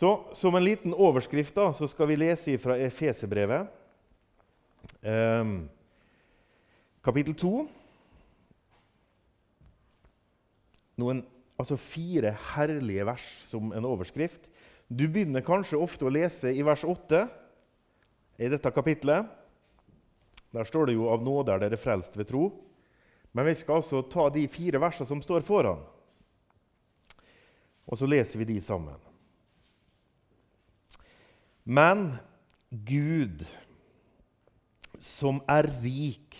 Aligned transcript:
Så 0.00 0.24
Som 0.32 0.54
en 0.54 0.64
liten 0.64 0.94
overskrift 0.94 1.54
da, 1.54 1.72
så 1.76 1.84
skal 1.88 2.08
vi 2.08 2.14
lese 2.16 2.54
fra 2.58 2.72
Efeserbrevet, 2.80 3.66
eh, 5.04 5.50
kapittel 7.04 7.34
2. 7.36 7.50
Noen, 11.04 11.20
altså 11.60 11.76
fire 11.76 12.32
herlige 12.54 13.04
vers 13.10 13.26
som 13.50 13.74
en 13.76 13.88
overskrift. 13.90 14.48
Du 14.88 15.04
begynner 15.04 15.44
kanskje 15.44 15.82
ofte 15.84 16.08
å 16.08 16.14
lese 16.16 16.54
i 16.56 16.64
vers 16.64 16.86
8 16.88 17.26
i 18.40 18.48
dette 18.48 18.72
kapitlet. 18.72 19.28
Der 20.56 20.64
står 20.64 20.86
det 20.86 20.96
jo 20.96 21.10
'av 21.10 21.20
nåde 21.20 21.52
er 21.52 21.58
dere 21.58 21.76
frelst 21.76 22.16
ved 22.16 22.32
tro'. 22.32 22.52
Men 23.34 23.44
vi 23.44 23.54
skal 23.54 23.74
altså 23.74 24.00
ta 24.08 24.30
de 24.30 24.48
fire 24.48 24.80
versene 24.80 25.06
som 25.06 25.20
står 25.20 25.42
foran, 25.42 25.84
og 27.86 27.98
så 27.98 28.06
leser 28.06 28.38
vi 28.38 28.44
de 28.44 28.60
sammen. 28.60 29.09
Men 31.70 32.16
Gud, 32.70 33.44
som 34.98 35.38
er 35.46 35.68
rik 35.84 36.34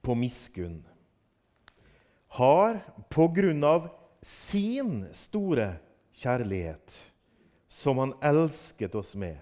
på 0.00 0.14
miskunn, 0.16 0.78
har 2.38 2.78
på 3.12 3.26
grunn 3.36 3.60
av 3.66 3.90
sin 4.24 5.02
store 5.12 5.74
kjærlighet, 6.16 6.96
som 7.68 8.00
han 8.00 8.16
elsket 8.24 8.96
oss 8.96 9.12
med, 9.20 9.36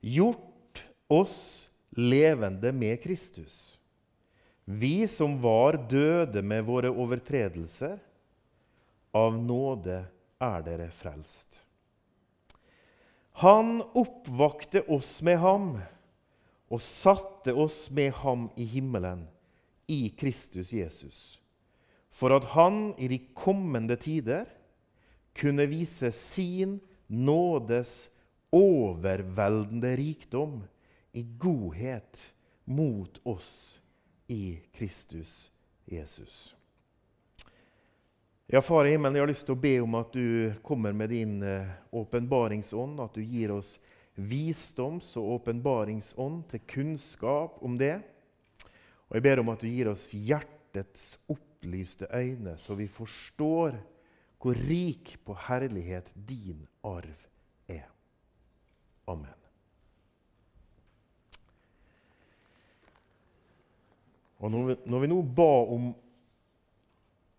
gjort 0.00 0.84
oss 1.12 1.68
levende 1.92 2.72
med 2.72 3.02
Kristus. 3.04 3.76
Vi 4.64 5.04
som 5.12 5.36
var 5.44 5.76
døde 5.92 6.40
med 6.40 6.64
våre 6.64 6.88
overtredelser, 6.88 7.98
av 9.12 9.36
nåde 9.36 10.06
er 10.40 10.64
dere 10.64 10.88
frelst. 10.88 11.67
Han 13.38 13.82
oppvakte 13.94 14.82
oss 14.90 15.20
med 15.22 15.38
ham 15.38 15.76
og 16.68 16.80
satte 16.82 17.54
oss 17.54 17.84
med 17.94 18.10
ham 18.18 18.48
i 18.58 18.66
himmelen, 18.66 19.28
i 19.86 20.10
Kristus 20.18 20.72
Jesus, 20.74 21.38
for 22.10 22.34
at 22.34 22.50
han 22.56 22.90
i 22.98 23.06
de 23.08 23.20
kommende 23.38 23.94
tider 23.96 24.50
kunne 25.38 25.68
vise 25.70 26.10
sin 26.12 26.80
nådes 27.06 28.10
overveldende 28.50 29.94
rikdom 29.96 30.60
i 31.14 31.22
godhet 31.38 32.34
mot 32.66 33.22
oss 33.22 33.78
i 34.26 34.58
Kristus 34.74 35.46
Jesus. 35.86 36.57
Ja, 38.50 38.62
Far 38.62 38.84
i 38.84 38.90
himmelen, 38.90 39.12
jeg 39.14 39.20
har 39.20 39.28
lyst 39.28 39.44
til 39.44 39.58
å 39.58 39.60
be 39.60 39.74
om 39.84 39.94
at 39.98 40.14
du 40.16 40.54
kommer 40.64 40.94
med 40.96 41.10
din 41.12 41.34
eh, 41.44 41.66
åpenbaringsånd, 41.92 42.96
at 43.04 43.18
du 43.18 43.20
gir 43.20 43.52
oss 43.52 43.74
visdoms- 44.16 45.10
og 45.20 45.34
åpenbaringsånd 45.34 46.46
til 46.48 46.62
kunnskap 46.64 47.58
om 47.60 47.76
det. 47.76 47.98
Og 49.10 49.18
jeg 49.18 49.26
ber 49.26 49.42
om 49.42 49.52
at 49.52 49.60
du 49.60 49.68
gir 49.68 49.92
oss 49.92 50.06
hjertets 50.16 51.18
opplyste 51.28 52.08
øyne, 52.08 52.56
så 52.56 52.72
vi 52.80 52.88
forstår 52.88 53.76
hvor 54.40 54.64
rik 54.64 55.18
på 55.28 55.36
herlighet 55.44 56.08
din 56.16 56.64
arv 56.88 57.28
er. 57.68 57.84
Amen. 59.12 59.36
Og 64.40 64.56
når 64.56 64.68
vi, 64.72 64.82
når 64.88 65.04
vi 65.04 65.16
nå 65.18 65.24
ba 65.36 65.52
om 65.68 65.90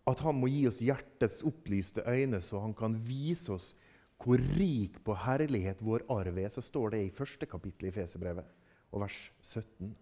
at 0.09 0.23
han 0.25 0.37
må 0.39 0.49
gi 0.51 0.65
oss 0.69 0.81
hjertets 0.83 1.43
opplyste 1.47 2.03
øyne, 2.07 2.41
så 2.41 2.61
han 2.63 2.73
kan 2.77 2.97
vise 3.05 3.53
oss 3.55 3.71
hvor 4.19 4.41
rik 4.59 4.97
på 5.05 5.15
herlighet 5.15 5.79
vår 5.85 6.03
arv 6.11 6.39
er, 6.41 6.49
så 6.51 6.63
står 6.63 6.95
det 6.95 7.03
i 7.05 7.13
første 7.13 7.47
kapittel 7.47 7.87
i 7.87 7.93
Feserbrevet, 7.95 8.47
og 8.91 9.05
vers 9.05 9.19
17. 9.41 9.93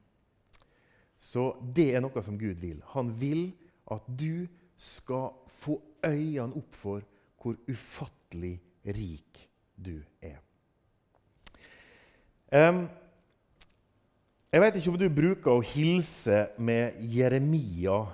Så 1.21 1.51
det 1.75 1.91
er 1.95 2.01
noe 2.01 2.23
som 2.25 2.37
Gud 2.39 2.57
vil. 2.61 2.81
Han 2.93 3.11
vil 3.19 3.51
at 3.93 4.05
du 4.07 4.47
skal 4.77 5.31
få 5.59 5.79
øynene 6.05 6.57
opp 6.57 6.75
for 6.77 7.05
hvor 7.41 7.57
ufattelig 7.69 8.57
rik 8.97 9.41
du 9.77 9.99
er. 10.21 10.39
Um, 12.47 12.87
jeg 14.51 14.61
vet 14.61 14.77
ikke 14.79 14.91
om 14.93 14.99
du 14.99 15.09
bruker 15.11 15.51
å 15.51 15.65
hilse 15.65 16.45
med 16.57 16.95
Jeremia 17.11 18.05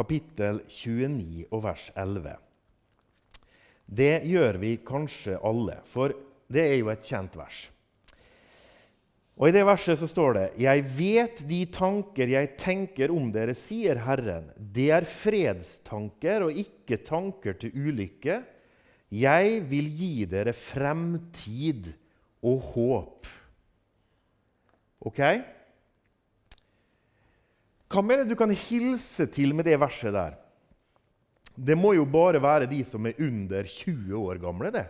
kapittel 0.00 0.62
29 0.68 1.44
og 1.52 1.66
vers 1.66 1.90
11. 1.98 2.38
Det 3.90 4.14
gjør 4.30 4.60
vi 4.62 4.78
kanskje 4.86 5.36
alle, 5.44 5.80
for 5.90 6.14
det 6.50 6.64
er 6.64 6.78
jo 6.78 6.90
et 6.92 7.04
kjent 7.04 7.36
vers. 7.38 7.66
Og 9.40 9.48
I 9.48 9.54
det 9.56 9.64
verset 9.64 9.96
så 9.96 10.08
står 10.08 10.34
det:" 10.36 10.46
Jeg 10.60 10.84
vet 10.84 11.42
de 11.48 11.64
tanker 11.72 12.28
jeg 12.28 12.56
tenker 12.60 13.10
om 13.10 13.30
dere, 13.32 13.54
sier 13.54 13.96
Herren. 13.96 14.50
Det 14.56 14.90
er 14.92 15.08
fredstanker 15.08 16.44
og 16.44 16.52
ikke 16.52 17.00
tanker 17.04 17.56
til 17.56 17.72
ulykke. 17.72 18.42
Jeg 19.10 19.62
vil 19.70 19.88
gi 19.88 20.24
dere 20.24 20.52
fremtid 20.52 21.94
og 22.42 22.60
håp. 22.74 23.26
Ok? 25.00 25.20
Hva 27.90 28.02
mener 28.06 28.28
du 28.28 28.36
kan 28.38 28.52
hilse 28.54 29.26
til 29.34 29.54
med 29.56 29.66
det 29.66 29.74
verset 29.82 30.14
der? 30.14 30.36
Det 31.58 31.74
må 31.76 31.92
jo 31.96 32.06
bare 32.08 32.40
være 32.40 32.68
de 32.70 32.80
som 32.86 33.06
er 33.08 33.18
under 33.20 33.66
20 33.66 34.14
år 34.16 34.38
gamle, 34.42 34.70
det. 34.72 34.86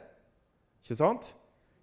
Ikke 0.85 0.99
sant? 1.01 1.31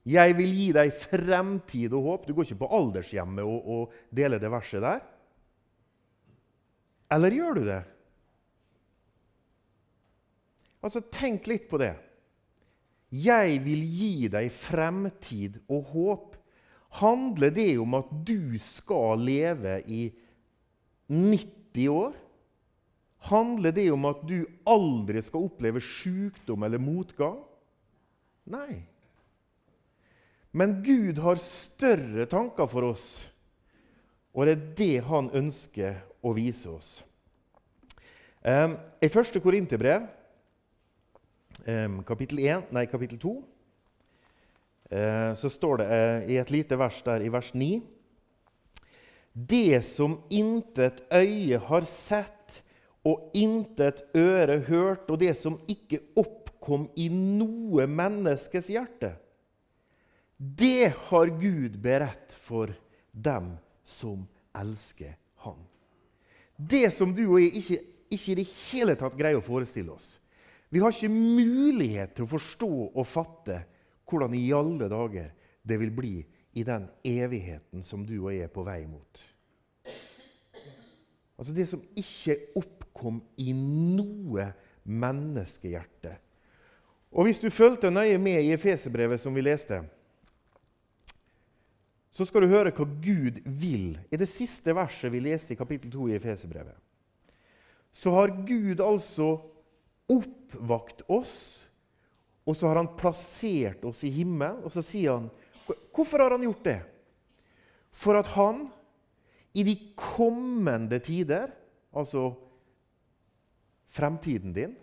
Jeg 0.07 0.37
vil 0.37 0.53
gi 0.55 0.67
deg 0.77 0.93
fremtid 0.95 1.95
og 1.97 2.05
håp. 2.05 2.27
Du 2.27 2.35
går 2.35 2.47
ikke 2.47 2.61
på 2.61 2.69
aldershjemmet 2.77 3.43
og, 3.43 3.65
og 3.67 3.95
deler 4.15 4.39
det 4.39 4.51
verset 4.53 4.85
der. 4.85 5.01
Eller 7.11 7.35
gjør 7.35 7.57
du 7.57 7.63
det? 7.67 7.81
Altså, 10.85 11.01
Tenk 11.11 11.49
litt 11.49 11.67
på 11.67 11.79
det. 11.81 11.95
Jeg 13.11 13.59
vil 13.63 13.83
gi 13.83 14.29
deg 14.31 14.51
fremtid 14.53 15.59
og 15.71 15.91
håp. 15.93 16.37
Handler 17.01 17.51
det 17.51 17.73
om 17.81 17.97
at 17.99 18.11
du 18.27 18.55
skal 18.61 19.19
leve 19.27 19.81
i 19.91 20.07
90 21.07 21.89
år? 21.89 22.15
Handler 23.27 23.73
det 23.75 23.87
om 23.91 24.05
at 24.07 24.21
du 24.27 24.45
aldri 24.67 25.21
skal 25.25 25.47
oppleve 25.47 25.81
sykdom 25.83 26.63
eller 26.63 26.81
motgang? 26.81 27.39
Nei. 28.47 28.85
Men 30.55 30.79
Gud 30.85 31.19
har 31.21 31.41
større 31.43 32.25
tanker 32.29 32.69
for 32.71 32.87
oss, 32.87 33.07
og 34.33 34.47
det 34.47 34.53
er 34.53 34.63
det 34.79 34.95
han 35.09 35.29
ønsker 35.35 35.99
å 36.23 36.31
vise 36.37 36.69
oss. 36.71 36.91
I 38.47 39.09
første 39.11 39.41
Korinterbrev, 39.43 40.05
um, 41.67 41.99
kapittel, 42.07 42.39
1, 42.45 42.69
nei, 42.71 42.85
kapittel 42.87 43.19
2, 43.19 43.33
uh, 44.93 45.33
så 45.35 45.51
står 45.51 45.81
det 45.81 45.87
uh, 45.91 46.29
i 46.31 46.37
et 46.39 46.53
lite 46.53 46.79
vers 46.79 47.01
der 47.03 47.25
i 47.25 47.31
vers 47.33 47.51
9 47.51 47.81
Det 49.37 49.83
som 49.85 50.15
intet 50.33 51.03
øye 51.13 51.59
har 51.69 51.85
sett, 51.85 52.63
og 53.05 53.29
intet 53.37 54.01
øre 54.17 54.57
hørt, 54.67 55.05
og 55.11 55.21
det 55.21 55.35
som 55.37 55.59
ikke 55.69 56.01
oppkom 56.17 56.89
i 56.99 57.05
noe 57.13 57.85
menneskes 57.87 58.71
hjerte 58.73 59.13
det 60.37 60.93
har 61.09 61.31
Gud 61.41 61.77
beredt 61.81 62.35
for 62.37 62.73
dem 63.11 63.55
som 63.83 64.27
elsker 64.53 65.15
Han. 65.45 65.57
Det 66.57 66.89
som 66.93 67.13
du 67.13 67.23
og 67.27 67.41
jeg 67.41 67.55
ikke, 67.57 67.77
ikke 68.09 68.31
i 68.31 68.37
det 68.39 68.45
hele 68.49 68.95
tatt 68.97 69.17
greier 69.17 69.37
å 69.37 69.45
forestille 69.45 69.93
oss. 69.93 70.17
Vi 70.69 70.81
har 70.81 70.93
ikke 70.93 71.09
mulighet 71.13 72.15
til 72.17 72.25
å 72.25 72.31
forstå 72.31 72.69
og 72.89 73.05
fatte 73.07 73.61
hvordan 74.07 74.33
i 74.35 74.49
alle 74.53 74.89
dager 74.91 75.29
det 75.67 75.77
vil 75.79 75.93
bli 75.95 76.15
i 76.57 76.63
den 76.65 76.87
evigheten 77.05 77.83
som 77.85 78.05
du 78.05 78.15
og 78.17 78.31
jeg 78.33 78.47
er 78.47 78.53
på 78.53 78.63
vei 78.65 78.81
mot. 78.89 79.23
Altså 81.37 81.53
det 81.53 81.67
som 81.69 81.83
ikke 81.93 82.39
oppkom 82.57 83.19
i 83.37 83.53
noe 83.53 84.49
menneskehjerte. 84.87 86.15
Og 87.13 87.27
Hvis 87.27 87.39
du 87.39 87.49
fulgte 87.53 87.93
nøye 87.93 88.17
med 88.17 88.41
i 88.41 88.55
Efeserbrevet 88.55 89.21
som 89.21 89.35
vi 89.35 89.45
leste, 89.45 89.83
så 92.11 92.25
skal 92.25 92.43
du 92.43 92.49
høre 92.49 92.73
hva 92.73 92.87
Gud 92.89 93.37
vil. 93.45 93.93
I 94.09 94.17
det 94.17 94.27
siste 94.29 94.73
verset 94.73 95.13
vi 95.13 95.21
leste 95.21 95.53
i 95.53 95.59
kapittel 95.59 95.93
2 95.93 96.09
i 96.09 96.17
Efeserbrevet, 96.17 96.73
så 97.93 98.13
har 98.13 98.33
Gud 98.45 98.81
altså 98.81 99.35
oppvakt 100.09 101.03
oss, 101.09 101.37
og 102.47 102.55
så 102.55 102.69
har 102.69 102.79
han 102.81 102.95
plassert 102.97 103.85
oss 103.85 104.03
i 104.07 104.11
himmelen. 104.13 104.63
Og 104.65 104.73
så 104.73 104.81
sier 104.85 105.17
han 105.17 105.29
Hvorfor 105.67 106.23
har 106.23 106.35
han 106.35 106.45
gjort 106.45 106.65
det? 106.65 106.81
For 107.91 108.19
at 108.19 108.27
han 108.35 108.67
i 109.57 109.63
de 109.65 109.73
kommende 109.97 110.99
tider, 111.01 111.49
altså 111.95 112.35
fremtiden 113.89 114.53
din, 114.53 114.75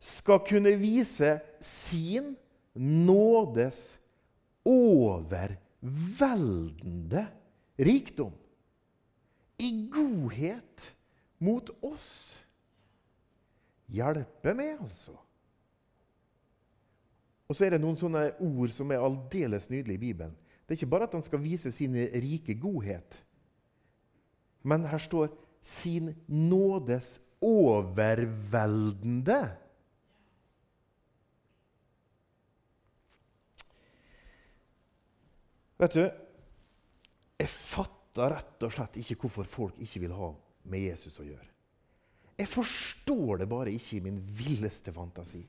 skal 0.00 0.40
kunne 0.48 0.72
vise 0.80 1.40
sin 1.60 2.36
nådes 2.74 3.98
overveldende 4.64 7.28
rikdom. 7.78 8.32
I 9.60 9.90
godhet 9.92 10.96
mot 11.38 11.70
oss. 11.84 12.36
Hjelpe 13.90 14.54
meg, 14.56 14.78
altså. 14.80 15.12
Og 17.50 17.58
så 17.58 17.66
er 17.66 17.74
det 17.74 17.80
noen 17.82 17.98
sånne 17.98 18.28
ord 18.46 18.70
som 18.70 18.86
er 18.94 19.02
aldeles 19.02 19.66
nydelige 19.72 19.98
i 19.98 20.04
Bibelen. 20.04 20.36
Det 20.62 20.70
er 20.70 20.78
ikke 20.78 20.92
bare 20.92 21.08
at 21.08 21.16
han 21.18 21.24
skal 21.26 21.42
vise 21.42 21.66
sin 21.74 21.96
rike 21.98 22.54
godhet, 22.62 23.18
men 24.62 24.86
her 24.86 25.02
står 25.02 25.34
'sin 25.60 26.14
nådes 26.28 27.20
overveldende'. 27.42 29.56
Vet 35.80 35.96
du, 35.96 36.04
jeg 37.40 37.48
fatter 37.48 38.30
rett 38.30 38.62
og 38.62 38.72
slett 38.72 38.96
ikke 39.00 39.16
hvorfor 39.16 39.44
folk 39.48 39.80
ikke 39.80 40.00
vil 40.00 40.12
ha 40.12 40.34
med 40.64 40.80
Jesus 40.80 41.20
å 41.20 41.24
gjøre. 41.24 41.48
Jeg 42.38 42.48
forstår 42.48 43.38
det 43.38 43.48
bare 43.48 43.72
ikke 43.72 43.96
i 43.96 44.00
min 44.00 44.20
villeste 44.20 44.92
fantasi. 44.92 45.48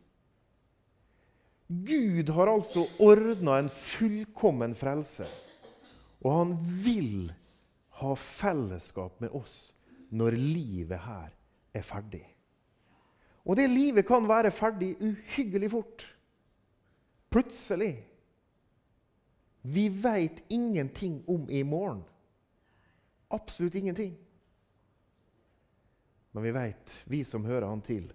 Gud 1.71 2.29
har 2.35 2.49
altså 2.51 2.83
ordna 2.99 3.55
en 3.61 3.69
fullkommen 3.71 4.73
frelse, 4.75 5.27
og 6.19 6.33
han 6.35 6.51
vil 6.83 7.31
ha 8.01 8.11
fellesskap 8.19 9.21
med 9.23 9.31
oss 9.37 9.71
når 10.11 10.35
livet 10.35 10.99
her 11.05 11.31
er 11.71 11.85
ferdig. 11.87 12.25
Og 13.47 13.55
det 13.57 13.69
livet 13.71 14.05
kan 14.05 14.27
være 14.27 14.51
ferdig 14.53 14.93
uhyggelig 14.99 15.71
fort. 15.71 16.05
Plutselig. 17.31 17.93
Vi 19.61 19.87
veit 19.89 20.43
ingenting 20.51 21.21
om 21.29 21.47
i 21.49 21.63
morgen. 21.63 22.03
Absolutt 23.31 23.75
ingenting. 23.79 24.17
Men 26.31 26.43
vi 26.43 26.51
veit, 26.51 27.03
vi 27.07 27.23
som 27.23 27.45
hører 27.45 27.67
Han 27.67 27.81
til, 27.81 28.11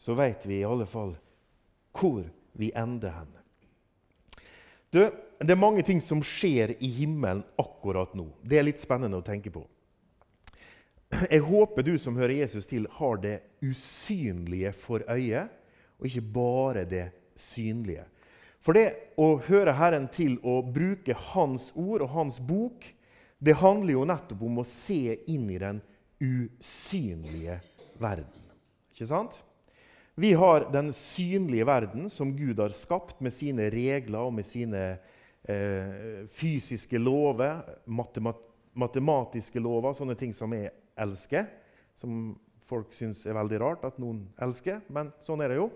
så 0.00 0.14
veit 0.16 0.46
vi 0.48 0.60
i 0.60 0.66
alle 0.66 0.86
fall 0.88 1.14
hvor 1.96 2.24
vi 2.52 2.70
ender 2.76 3.14
hen. 3.14 3.36
Du, 4.90 5.02
det 5.38 5.54
er 5.54 5.60
mange 5.60 5.82
ting 5.86 6.00
som 6.02 6.22
skjer 6.24 6.74
i 6.82 6.88
himmelen 7.00 7.44
akkurat 7.60 8.14
nå. 8.18 8.26
Det 8.42 8.58
er 8.58 8.66
litt 8.66 8.82
spennende 8.82 9.20
å 9.20 9.26
tenke 9.26 9.52
på. 9.54 9.62
Jeg 11.30 11.42
håper 11.42 11.86
du 11.86 11.96
som 11.98 12.18
hører 12.18 12.42
Jesus 12.42 12.68
til, 12.70 12.86
har 12.98 13.18
det 13.22 13.36
usynlige 13.62 14.72
for 14.74 15.02
øyet, 15.10 15.50
og 15.98 16.06
ikke 16.06 16.26
bare 16.34 16.84
det 16.88 17.08
synlige. 17.38 18.06
For 18.60 18.76
det 18.76 19.14
å 19.18 19.34
høre 19.46 19.74
Herren 19.78 20.06
til 20.12 20.36
å 20.46 20.60
bruke 20.62 21.16
Hans 21.32 21.70
ord 21.74 22.04
og 22.04 22.12
Hans 22.14 22.40
bok, 22.44 22.84
det 23.40 23.56
handler 23.62 23.94
jo 23.96 24.08
nettopp 24.08 24.42
om 24.44 24.60
å 24.60 24.66
se 24.68 25.16
inn 25.32 25.48
i 25.50 25.58
den 25.60 25.80
usynlige 26.20 27.56
verden. 28.00 28.44
Ikke 28.92 29.08
sant? 29.08 29.38
Vi 30.14 30.32
har 30.36 30.66
den 30.72 30.92
synlige 30.96 31.66
verden 31.68 32.10
som 32.10 32.32
Gud 32.36 32.58
har 32.60 32.74
skapt 32.76 33.20
med 33.20 33.32
sine 33.32 33.70
regler 33.72 34.26
og 34.26 34.34
med 34.34 34.46
sine 34.46 34.84
eh, 35.44 36.26
fysiske 36.28 36.98
lover, 36.98 37.62
matemat 37.86 38.46
matematiske 38.80 39.60
lover, 39.60 39.94
sånne 39.96 40.16
ting 40.18 40.32
som 40.36 40.52
jeg 40.54 40.70
elsker. 41.00 41.48
Som 41.98 42.36
folk 42.64 42.94
syns 42.94 43.24
er 43.26 43.36
veldig 43.38 43.58
rart 43.62 43.86
at 43.88 43.98
noen 44.00 44.22
elsker, 44.40 44.80
men 44.92 45.10
sånn 45.24 45.42
er 45.42 45.52
det 45.52 45.58
jo 45.60 45.70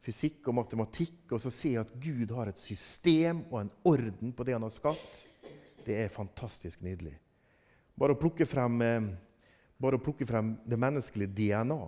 fysikk 0.00 0.46
og 0.48 0.56
matematikk, 0.62 1.26
og 1.34 1.42
så 1.42 1.52
se 1.52 1.74
at 1.80 1.90
Gud 2.00 2.30
har 2.32 2.48
et 2.48 2.60
system 2.60 3.42
og 3.50 3.58
en 3.64 3.72
orden 3.88 4.32
på 4.32 4.46
det 4.46 4.54
han 4.56 4.64
har 4.64 4.72
skapt, 4.72 5.24
det 5.84 5.98
er 6.04 6.14
fantastisk 6.14 6.80
nydelig. 6.84 7.12
Bare 7.98 8.14
å 8.14 8.20
plukke 8.20 8.46
frem, 8.48 8.80
eh, 8.80 9.10
bare 9.80 9.98
å 9.98 10.04
plukke 10.04 10.28
frem 10.28 10.54
det 10.64 10.78
menneskelige 10.80 11.34
DNA, 11.36 11.80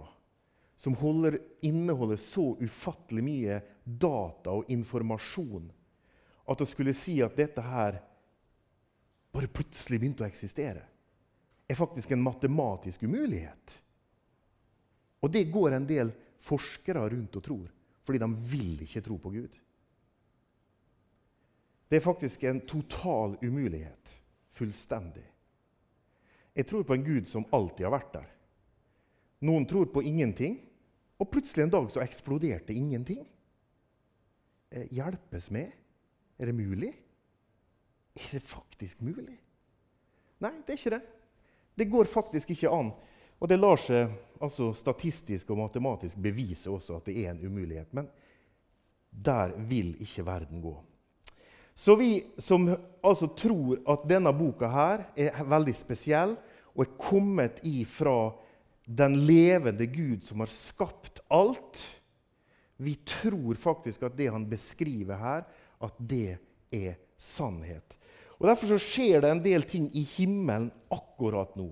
som 0.82 0.94
holder, 0.98 1.38
inneholder 1.60 2.16
så 2.18 2.56
ufattelig 2.58 3.22
mye 3.22 3.60
data 3.84 4.50
og 4.50 4.70
informasjon, 4.74 5.68
at 6.50 6.64
å 6.64 6.66
skulle 6.66 6.94
si 6.96 7.20
at 7.22 7.36
dette 7.38 7.62
her 7.62 8.00
bare 9.30 9.46
plutselig 9.46 10.00
begynte 10.02 10.24
å 10.24 10.26
eksistere, 10.26 10.82
er 11.70 11.78
faktisk 11.78 12.10
en 12.10 12.24
matematisk 12.24 13.04
umulighet. 13.06 13.76
Og 15.22 15.30
det 15.30 15.44
går 15.54 15.78
en 15.78 15.86
del 15.86 16.10
forskere 16.42 17.04
rundt 17.14 17.38
og 17.38 17.46
tror 17.46 17.70
fordi 18.02 18.18
de 18.18 18.30
vil 18.50 18.82
ikke 18.82 19.04
tro 19.06 19.20
på 19.22 19.30
Gud. 19.36 19.54
Det 21.86 22.00
er 22.00 22.02
faktisk 22.02 22.42
en 22.50 22.58
total 22.66 23.36
umulighet. 23.38 24.16
Fullstendig. 24.50 25.28
Jeg 26.58 26.66
tror 26.66 26.82
på 26.82 26.98
en 26.98 27.06
Gud 27.06 27.30
som 27.30 27.46
alltid 27.54 27.86
har 27.86 27.94
vært 27.94 28.12
der. 28.18 28.28
Noen 29.46 29.70
tror 29.70 29.86
på 29.94 30.02
ingenting, 30.02 30.58
og 31.22 31.30
plutselig 31.30 31.64
en 31.64 31.72
dag 31.72 31.86
så 31.92 32.02
eksploderte 32.02 32.74
ingenting. 32.74 33.22
Eh, 34.72 34.90
hjelpes 34.90 35.48
med? 35.54 35.70
Er 36.38 36.50
det 36.50 36.56
mulig? 36.58 36.90
Er 38.18 38.34
det 38.34 38.42
faktisk 38.42 39.00
mulig? 39.06 39.38
Nei, 40.42 40.52
det 40.66 40.74
er 40.74 40.80
ikke 40.80 40.96
det. 40.96 41.02
Det 41.78 41.90
går 41.92 42.10
faktisk 42.10 42.50
ikke 42.52 42.74
an 42.74 42.90
og 43.42 43.50
det 43.50 43.58
lar 43.58 43.80
seg 43.80 44.10
altså 44.42 44.68
statistisk 44.76 45.50
og 45.50 45.64
matematisk 45.64 46.20
bevise 46.22 46.70
også 46.70 47.00
at 47.00 47.08
det 47.10 47.16
er 47.24 47.32
en 47.32 47.42
umulighet. 47.42 47.88
Men 47.90 48.06
der 49.10 49.50
vil 49.66 49.96
ikke 50.02 50.24
verden 50.26 50.62
gå. 50.62 50.76
Så 51.74 51.96
vi 51.98 52.20
som 52.38 52.68
altså 53.02 53.32
tror 53.34 53.80
at 53.90 54.06
denne 54.06 54.30
boka 54.36 54.68
her 54.70 55.08
er 55.18 55.42
veldig 55.42 55.74
spesiell 55.74 56.36
og 56.76 56.84
er 56.84 56.94
kommet 57.00 57.58
ifra 57.66 58.30
den 58.96 59.16
levende 59.26 59.86
Gud 59.86 60.24
som 60.24 60.42
har 60.42 60.50
skapt 60.52 61.22
alt, 61.32 61.80
vi 62.76 62.94
tror 63.06 63.54
faktisk 63.54 64.02
at 64.02 64.16
det 64.18 64.30
han 64.32 64.44
beskriver 64.50 65.20
her, 65.20 65.44
at 65.82 65.98
det 65.98 66.36
er 66.74 66.98
sannhet. 67.18 67.96
Og 68.40 68.48
Derfor 68.50 68.72
så 68.72 68.80
skjer 68.82 69.22
det 69.22 69.30
en 69.30 69.44
del 69.44 69.64
ting 69.68 69.86
i 69.94 70.02
himmelen 70.16 70.72
akkurat 70.90 71.54
nå. 71.58 71.70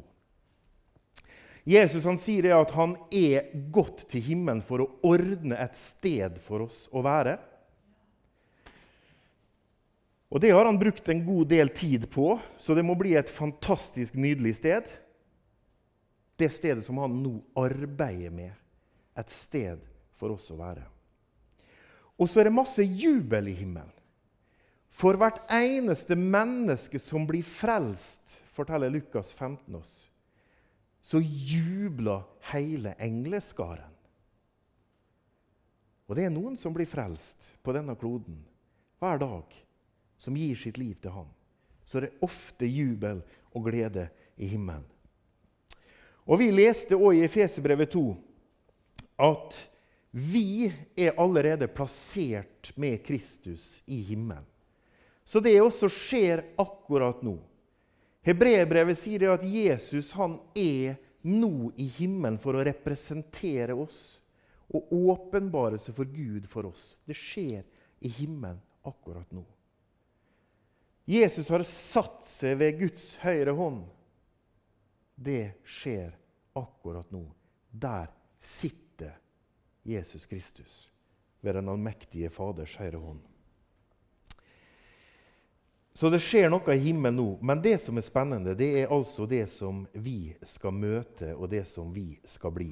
Jesus 1.67 2.07
han 2.09 2.19
sier 2.19 2.47
det 2.47 2.55
at 2.57 2.73
han 2.73 2.95
er 3.13 3.51
gått 3.75 4.07
til 4.11 4.23
himmelen 4.25 4.63
for 4.65 4.85
å 4.85 4.91
ordne 5.11 5.59
et 5.61 5.77
sted 5.77 6.39
for 6.47 6.65
oss 6.65 6.85
å 6.95 7.03
være. 7.05 7.37
Og 10.31 10.41
Det 10.41 10.53
har 10.55 10.65
han 10.65 10.79
brukt 10.79 11.09
en 11.11 11.25
god 11.27 11.51
del 11.51 11.73
tid 11.75 12.07
på, 12.11 12.37
så 12.57 12.75
det 12.79 12.87
må 12.87 12.95
bli 12.95 13.17
et 13.19 13.31
fantastisk 13.31 14.15
nydelig 14.15 14.61
sted. 14.61 14.87
Det 16.41 16.49
stedet 16.55 16.85
som 16.87 16.99
han 17.03 17.19
nå 17.21 17.35
arbeider 17.61 18.33
med. 18.33 18.53
Et 19.19 19.33
sted 19.33 19.83
for 20.17 20.33
oss 20.33 20.49
å 20.53 20.59
være. 20.59 20.87
Og 22.21 22.29
så 22.29 22.41
er 22.41 22.49
det 22.49 22.57
masse 22.57 22.85
jubel 22.85 23.51
i 23.53 23.57
himmelen. 23.59 23.93
For 24.91 25.17
hvert 25.21 25.39
eneste 25.55 26.17
menneske 26.19 26.99
som 27.01 27.27
blir 27.29 27.45
frelst, 27.47 28.41
forteller 28.51 28.91
Lukas 28.93 29.31
15 29.37 29.77
oss 29.79 30.11
så 31.03 31.21
jubler 31.21 32.23
hele 32.53 32.95
engleskaren. 32.99 33.97
Og 36.11 36.17
det 36.19 36.27
er 36.27 36.35
noen 36.35 36.57
som 36.59 36.75
blir 36.75 36.91
frelst 36.91 37.47
på 37.63 37.73
denne 37.75 37.95
kloden 37.99 38.41
hver 39.01 39.21
dag, 39.23 39.55
som 40.21 40.37
gir 40.37 40.59
sitt 40.59 40.79
liv 40.81 40.99
til 41.01 41.15
ham. 41.15 41.29
Så 41.87 42.03
det 42.03 42.11
er 42.11 42.27
ofte 42.27 42.67
jubel 42.67 43.23
og 43.55 43.69
glede 43.71 44.09
i 44.37 44.51
himmelen. 44.51 44.87
Og 46.31 46.39
Vi 46.39 46.51
leste 46.55 46.95
også 46.95 47.17
i 47.19 47.25
Efeserbrevet 47.27 47.91
2 47.91 48.05
at 49.21 49.57
vi 50.11 50.71
er 50.97 51.19
allerede 51.21 51.69
plassert 51.69 52.73
med 52.75 53.03
Kristus 53.05 53.83
i 53.87 54.01
himmelen. 54.03 54.47
Så 55.25 55.43
det 55.43 55.61
også 55.63 55.91
skjer 55.93 56.43
akkurat 56.59 57.21
nå. 57.23 57.37
Hebreerbrevet 58.27 58.99
sier 58.99 59.31
at 59.35 59.45
Jesus 59.47 60.11
han 60.19 60.39
er 60.59 60.97
nå 61.23 61.71
i 61.79 61.87
himmelen 61.99 62.39
for 62.43 62.57
å 62.57 62.65
representere 62.67 63.77
oss 63.77 64.19
og 64.71 64.91
åpenbare 64.95 65.79
seg 65.83 65.95
for 65.99 66.11
Gud 66.11 66.49
for 66.51 66.71
oss. 66.71 66.97
Det 67.07 67.17
skjer 67.19 67.63
i 68.01 68.11
himmelen 68.21 68.59
akkurat 68.87 69.29
nå. 69.35 69.45
Jesus 71.11 71.49
har 71.51 71.63
satt 71.67 72.23
seg 72.27 72.59
ved 72.61 72.79
Guds 72.83 73.13
høyre 73.23 73.55
hånd. 73.57 73.85
Det 75.21 75.53
skjer 75.69 76.15
akkurat 76.59 77.11
nå. 77.11 77.25
Der 77.71 78.09
sitter 78.41 79.17
Jesus 79.83 80.27
Kristus 80.27 80.91
ved 81.41 81.55
den 81.55 81.69
allmektige 81.69 82.31
Faders 82.31 82.77
høyre 82.77 83.01
hånd. 83.01 83.21
Så 85.93 86.09
det 86.09 86.23
skjer 86.23 86.49
noe 86.49 86.75
i 86.75 86.81
himmelen 86.81 87.19
nå. 87.19 87.29
Men 87.45 87.61
det 87.63 87.77
som 87.83 87.99
er 87.99 88.07
spennende, 88.07 88.55
det 88.57 88.71
er 88.83 88.93
altså 88.95 89.27
det 89.29 89.45
som 89.53 89.83
vi 89.93 90.33
skal 90.47 90.73
møte, 90.73 91.35
og 91.35 91.51
det 91.53 91.67
som 91.69 91.91
vi 91.93 92.15
skal 92.25 92.55
bli. 92.55 92.71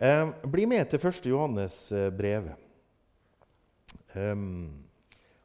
Eh, 0.00 0.32
bli 0.50 0.66
med 0.66 0.88
til 0.90 1.06
1. 1.06 1.26
Johannes 1.30 1.92
eh, 1.92 2.08
brevet. 2.10 2.66
Um, 4.14 4.86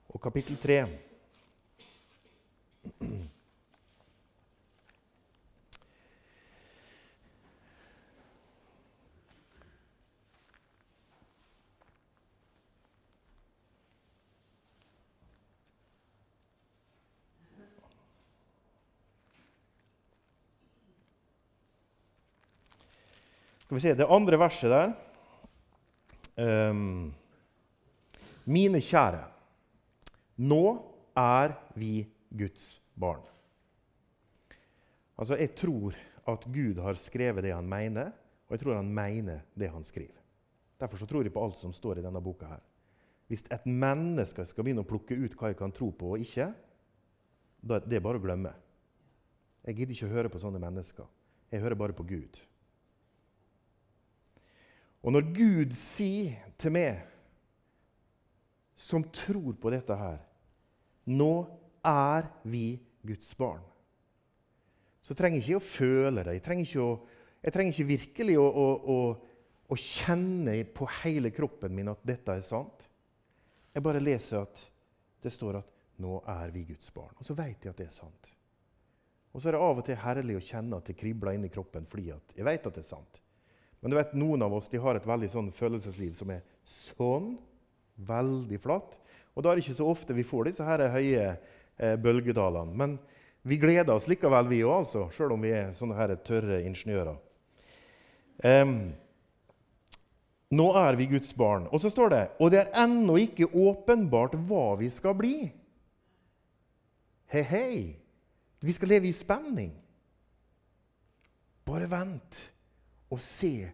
og 0.09 0.21
kapittel 0.21 0.57
3. 0.57 0.79
Skal 23.65 23.75
vi 23.77 23.81
se, 23.81 23.95
Det 23.97 24.05
andre 24.05 24.37
verset 24.37 24.69
der 24.69 24.91
um, 26.69 27.13
Mine 28.45 28.77
kjære, 28.77 29.23
nå 30.37 30.65
er 31.17 31.55
vi 31.73 32.05
Guds 32.29 32.75
barn. 32.93 33.23
Altså, 35.17 35.35
Jeg 35.35 35.55
tror 35.57 35.95
at 36.27 36.45
Gud 36.45 36.77
har 36.77 36.93
skrevet 36.93 37.43
det 37.43 37.55
han 37.55 37.65
mener, 37.65 38.11
og 38.45 38.53
jeg 38.53 38.59
tror 38.61 38.77
han 38.77 38.93
mener 38.93 39.41
det 39.57 39.71
han 39.73 39.83
skriver. 39.83 40.21
Derfor 40.79 40.97
så 40.97 41.07
tror 41.09 41.23
jeg 41.23 41.33
på 41.33 41.41
alt 41.41 41.57
som 41.57 41.73
står 41.73 41.97
i 41.97 42.05
denne 42.05 42.21
boka. 42.21 42.45
her. 42.45 42.61
Hvis 43.27 43.45
et 43.49 43.65
menneske 43.65 44.45
skal 44.45 44.63
begynne 44.63 44.83
å 44.85 44.89
plukke 44.89 45.17
ut 45.17 45.33
hva 45.33 45.49
jeg 45.49 45.57
kan 45.57 45.71
tro 45.71 45.89
på 45.89 46.13
og 46.13 46.21
ikke, 46.21 46.51
da, 47.65 47.79
er 47.79 47.87
det 47.89 48.03
bare 48.03 48.19
å 48.19 48.21
glemme. 48.21 48.53
Jeg 49.65 49.75
gidder 49.75 49.95
ikke 49.95 50.05
å 50.05 50.17
høre 50.19 50.29
på 50.29 50.39
sånne 50.39 50.61
mennesker. 50.61 51.07
Jeg 51.49 51.61
hører 51.61 51.75
bare 51.75 51.97
på 51.97 52.05
Gud. 52.05 52.37
Og 55.05 55.13
når 55.13 55.27
Gud 55.37 55.75
sier 55.77 56.41
til 56.57 56.73
meg, 56.73 57.03
som 58.75 59.05
tror 59.13 59.53
på 59.61 59.71
dette 59.71 59.95
her 59.95 60.17
Nå 61.05 61.45
er 61.85 62.25
vi 62.49 62.79
Guds 63.05 63.29
barn. 63.37 63.61
Så 65.05 65.13
trenger 65.13 65.37
ikke 65.37 65.51
jeg 65.51 65.59
å 65.59 65.61
føle 65.61 66.23
det. 66.25 66.33
Jeg 66.39 66.43
trenger 66.47 66.65
ikke, 66.65 66.85
å, 66.85 67.33
jeg 67.45 67.53
trenger 67.53 67.75
ikke 67.75 67.91
virkelig 67.91 68.37
å, 68.41 68.45
å, 68.49 68.95
å, 69.69 69.77
kjenne 69.77 70.55
på 70.73 70.87
hele 71.03 71.29
kroppen 71.29 71.75
min 71.77 71.91
at 71.93 72.01
dette 72.09 72.33
er 72.33 72.41
sant. 72.45 72.87
Jeg 73.75 73.85
bare 73.85 74.01
leser 74.01 74.41
at 74.41 74.63
det 75.21 75.33
står 75.35 75.59
at 75.61 75.69
'nå 76.01 76.17
er 76.25 76.49
vi 76.51 76.65
Guds 76.71 76.89
barn'. 76.95 77.13
Og 77.21 77.27
så 77.27 77.37
vet 77.37 77.61
jeg 77.61 77.69
at 77.69 77.77
det 77.77 77.85
er 77.85 77.93
sant. 77.93 78.31
Og 79.31 79.41
så 79.41 79.51
er 79.51 79.55
det 79.55 79.61
av 79.61 79.77
og 79.77 79.85
til 79.85 80.01
herlig 80.01 80.39
å 80.39 80.47
kjenne 80.49 80.81
at 80.81 80.89
det 80.89 80.97
kribler 80.97 81.37
inni 81.37 81.53
kroppen 81.53 81.85
fordi 81.85 82.09
jeg 82.09 82.49
vet 82.49 82.65
at 82.65 82.73
det 82.73 82.81
er 82.81 82.89
sant. 82.89 83.21
Men 83.85 83.93
du 83.93 83.99
vet, 83.99 84.13
noen 84.17 84.41
av 84.41 84.53
oss 84.57 84.65
de 84.71 84.79
har 84.81 84.97
et 84.97 85.03
veldig 85.05 85.27
sånn 85.29 85.49
følelsesliv 85.53 86.15
som 86.17 86.31
er 86.33 86.39
sånn. 86.65 87.35
Veldig 88.01 88.57
flatt. 88.57 88.95
Og 89.37 89.43
da 89.45 89.51
er 89.51 89.59
det 89.59 89.61
ikke 89.61 89.75
så 89.77 89.85
ofte 89.91 90.15
vi 90.17 90.23
får 90.25 90.47
disse 90.47 90.65
her 90.65 90.81
høye 90.89 91.25
eh, 91.29 91.93
bølgedalene. 92.01 92.73
Men 92.73 92.95
vi 93.45 93.59
gleder 93.61 93.93
oss 93.93 94.07
likevel, 94.09 94.49
vi 94.49 94.63
òg, 94.65 94.87
altså, 94.87 95.03
sjøl 95.13 95.35
om 95.35 95.45
vi 95.45 95.51
er 95.53 95.69
sånne 95.77 95.99
her 95.99 96.15
tørre 96.25 96.57
ingeniører. 96.65 97.19
Um, 98.41 98.73
nå 100.57 100.67
er 100.81 100.97
vi 100.97 101.07
Guds 101.13 101.37
barn. 101.37 101.69
Og 101.69 101.85
så 101.85 101.93
står 101.93 102.15
det 102.15 102.23
og 102.41 102.55
det 102.55 102.63
er 102.63 102.73
ennå 102.87 103.19
ikke 103.21 103.51
åpenbart 103.53 104.33
hva 104.49 104.65
vi 104.81 104.89
skal 104.97 105.13
bli. 105.21 105.35
Hei, 107.29 107.45
hei. 107.53 107.77
Vi 108.65 108.73
skal 108.73 108.95
leve 108.95 109.13
i 109.13 109.13
spenning. 109.13 109.77
Bare 111.69 111.93
vent 111.93 112.47
og 113.11 113.21
se 113.21 113.71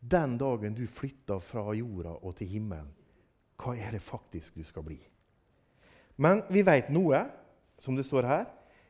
den 0.00 0.36
dagen 0.38 0.74
du 0.76 0.86
flytter 0.86 1.40
fra 1.42 1.72
jorda 1.74 2.14
og 2.20 2.36
til 2.38 2.50
himmelen. 2.50 2.92
Hva 3.56 3.74
er 3.76 3.96
det 3.96 4.04
faktisk 4.04 4.54
du 4.54 4.64
skal 4.66 4.84
bli? 4.86 4.98
Men 6.20 6.42
vi 6.52 6.62
vet 6.64 6.92
noe, 6.92 7.24
som 7.80 7.96
det 7.96 8.06
står 8.08 8.28
her. 8.28 8.44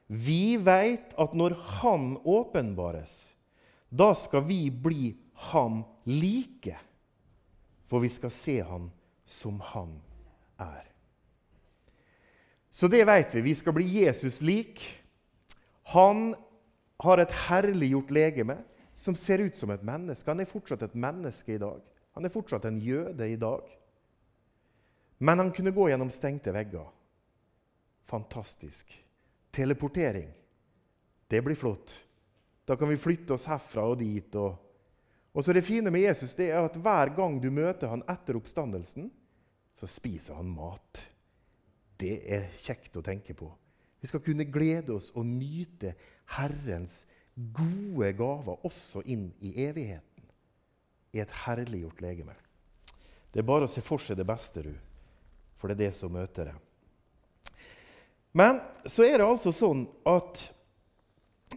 Vi 0.06 0.56
vet 0.62 1.14
at 1.18 1.34
når 1.34 1.56
Han 1.80 2.16
åpenbares, 2.22 3.34
da 3.90 4.12
skal 4.14 4.44
vi 4.46 4.68
bli 4.70 5.14
Ham 5.50 5.82
like. 6.06 6.76
For 7.86 8.02
vi 8.02 8.10
skal 8.10 8.30
se 8.30 8.60
Han 8.62 8.90
som 9.26 9.60
Han 9.72 9.98
er. 10.58 10.86
Så 12.70 12.88
det 12.92 13.06
vet 13.08 13.34
vi. 13.34 13.40
Vi 13.40 13.54
skal 13.54 13.72
bli 13.72 13.86
Jesus 14.02 14.42
lik. 14.44 14.82
Han 15.94 16.34
har 17.00 17.22
et 17.22 17.32
herliggjort 17.46 18.10
legeme 18.10 18.58
som 18.96 19.16
ser 19.16 19.38
ut 19.44 19.56
som 19.56 19.70
et 19.70 19.84
menneske. 19.84 20.30
Han 20.30 20.40
er 20.40 20.48
fortsatt 20.48 20.82
et 20.86 20.94
menneske 20.96 21.52
i 21.52 21.60
dag. 21.60 21.82
Han 22.16 22.24
er 22.24 22.32
fortsatt 22.32 22.64
en 22.64 22.78
jøde 22.80 23.28
i 23.28 23.36
dag. 23.36 23.66
Men 25.18 25.42
han 25.42 25.52
kunne 25.52 25.74
gå 25.76 25.90
gjennom 25.90 26.10
stengte 26.12 26.52
vegger. 26.52 26.88
Fantastisk. 28.08 28.94
Teleportering. 29.52 30.30
Det 31.28 31.42
blir 31.44 31.58
flott. 31.60 31.92
Da 32.64 32.76
kan 32.76 32.88
vi 32.88 32.96
flytte 32.96 33.36
oss 33.36 33.44
herfra 33.50 33.84
og 33.92 33.98
dit. 34.00 34.32
Og, 34.40 34.56
og 35.32 35.44
så 35.44 35.52
Det 35.52 35.64
fine 35.64 35.92
med 35.92 36.06
Jesus 36.06 36.34
det 36.34 36.50
er 36.50 36.64
at 36.64 36.76
hver 36.80 37.12
gang 37.16 37.36
du 37.42 37.50
møter 37.50 37.92
han 37.92 38.04
etter 38.08 38.40
oppstandelsen, 38.40 39.10
så 39.76 39.86
spiser 39.86 40.40
han 40.40 40.48
mat. 40.48 41.02
Det 42.00 42.22
er 42.32 42.48
kjekt 42.60 42.96
å 42.96 43.04
tenke 43.04 43.36
på. 43.36 43.50
Vi 44.00 44.08
skal 44.08 44.24
kunne 44.24 44.48
glede 44.48 44.96
oss 44.96 45.10
og 45.16 45.26
nyte 45.26 45.94
Herrens 46.36 47.04
gode 47.36 48.12
gaver 48.16 48.64
også 48.64 49.02
inn 49.04 49.28
i 49.44 49.52
evigheten, 49.66 50.24
i 51.12 51.20
et 51.20 51.32
herliggjort 51.44 52.00
legeme. 52.04 52.34
Det 53.32 53.42
er 53.42 53.48
bare 53.48 53.68
å 53.68 53.70
se 53.70 53.82
for 53.84 54.00
seg 54.00 54.16
det 54.16 54.26
beste, 54.28 54.62
du, 54.64 54.72
for 55.60 55.68
det 55.68 55.76
er 55.76 55.86
det 55.86 55.96
som 55.98 56.12
møter 56.12 56.50
deg. 56.50 56.62
Men 58.36 58.60
så 58.84 59.04
er 59.06 59.18
det 59.18 59.26
altså 59.26 59.52
sånn 59.54 59.86
at 60.08 60.42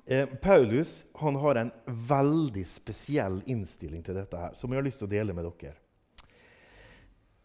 eh, 0.05 0.27
Paulus 0.39 1.01
han 1.19 1.35
har 1.43 1.59
en 1.59 1.71
veldig 2.07 2.63
spesiell 2.67 3.41
innstilling 3.51 4.03
til 4.03 4.15
dette 4.19 4.39
her, 4.39 4.55
som 4.55 4.71
jeg 4.71 4.79
har 4.79 4.87
lyst 4.87 5.01
til 5.03 5.09
å 5.09 5.11
dele 5.11 5.35
med 5.35 5.47
dere. 5.47 5.75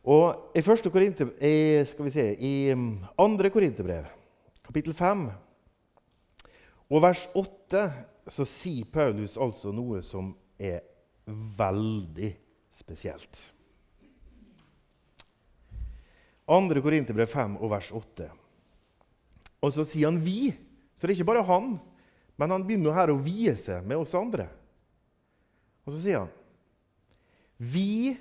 Og 0.04 0.54
I 0.54 0.62
første 0.62 0.90
Korinter, 0.92 1.30
skal 1.88 2.04
vi 2.06 2.12
se, 2.12 2.26
i 2.36 2.54
mm, 2.76 3.14
andre 3.24 3.50
Korinterbrev, 3.50 4.10
kapittel 4.66 4.94
5, 4.94 5.24
og 6.92 7.02
vers 7.02 7.24
8, 7.34 7.86
så 8.30 8.46
sier 8.48 8.88
Paulus 8.88 9.36
altså 9.40 9.72
noe 9.74 10.00
som 10.04 10.32
er 10.58 10.80
veldig 11.58 12.30
spesielt. 12.74 13.40
2. 16.48 16.80
Korinterbrev 16.84 17.28
5 17.30 17.56
og 17.60 17.70
vers 17.72 17.90
8. 17.94 18.28
Og 19.64 19.72
så 19.72 19.84
sier 19.88 20.10
han 20.10 20.20
'vi'. 20.20 20.52
Så 20.94 21.06
det 21.06 21.14
er 21.14 21.16
ikke 21.20 21.32
bare 21.32 21.48
han, 21.48 21.80
men 22.36 22.50
han 22.50 22.64
begynner 22.66 22.94
her 22.94 23.10
å 23.10 23.20
vie 23.20 23.54
seg 23.56 23.84
med 23.86 23.96
oss 23.96 24.14
andre. 24.14 24.48
Og 25.86 25.94
så 25.94 26.00
sier 26.00 26.18
han 26.18 26.32
'Vi 27.58 28.16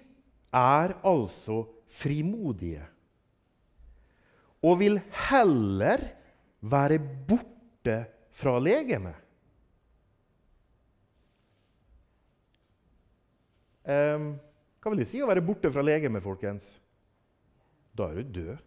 er 0.53 0.95
altså 1.03 1.67
frimodige' 1.89 2.87
og 4.63 4.79
vil 4.79 5.01
heller 5.27 5.99
være 6.61 6.99
borte 7.27 7.97
fra 8.31 8.55
legemet 8.63 9.22
Um, 13.83 14.33
hva 14.79 14.91
vil 14.91 15.01
det 15.03 15.09
si 15.09 15.21
å 15.23 15.27
være 15.29 15.43
borte 15.43 15.71
fra 15.71 15.83
legemet, 15.83 16.23
folkens? 16.23 16.73
Da 17.95 18.09
er 18.09 18.21
du 18.21 18.39
død. 18.39 18.57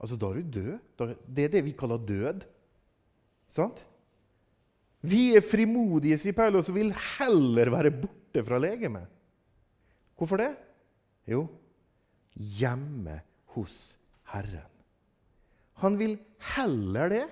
Altså, 0.00 0.16
da 0.16 0.30
er 0.30 0.40
du 0.40 0.58
død. 0.58 1.14
Det 1.28 1.44
er 1.44 1.54
det 1.54 1.64
vi 1.66 1.76
kaller 1.76 2.00
død. 2.00 2.46
Sant? 3.50 3.84
Vi 5.00 5.30
er 5.36 5.44
frimodige, 5.44 6.18
sier 6.20 6.36
Paulus, 6.36 6.68
og 6.68 6.76
vil 6.76 6.92
heller 7.16 7.72
være 7.72 7.92
borte 8.02 8.44
fra 8.44 8.58
legemet. 8.60 9.08
Hvorfor 10.18 10.40
det? 10.40 10.50
Jo, 11.28 11.46
hjemme 12.36 13.20
hos 13.54 13.94
Herren. 14.32 14.68
Han 15.80 15.96
vil 16.00 16.18
heller 16.54 17.08
det. 17.12 17.26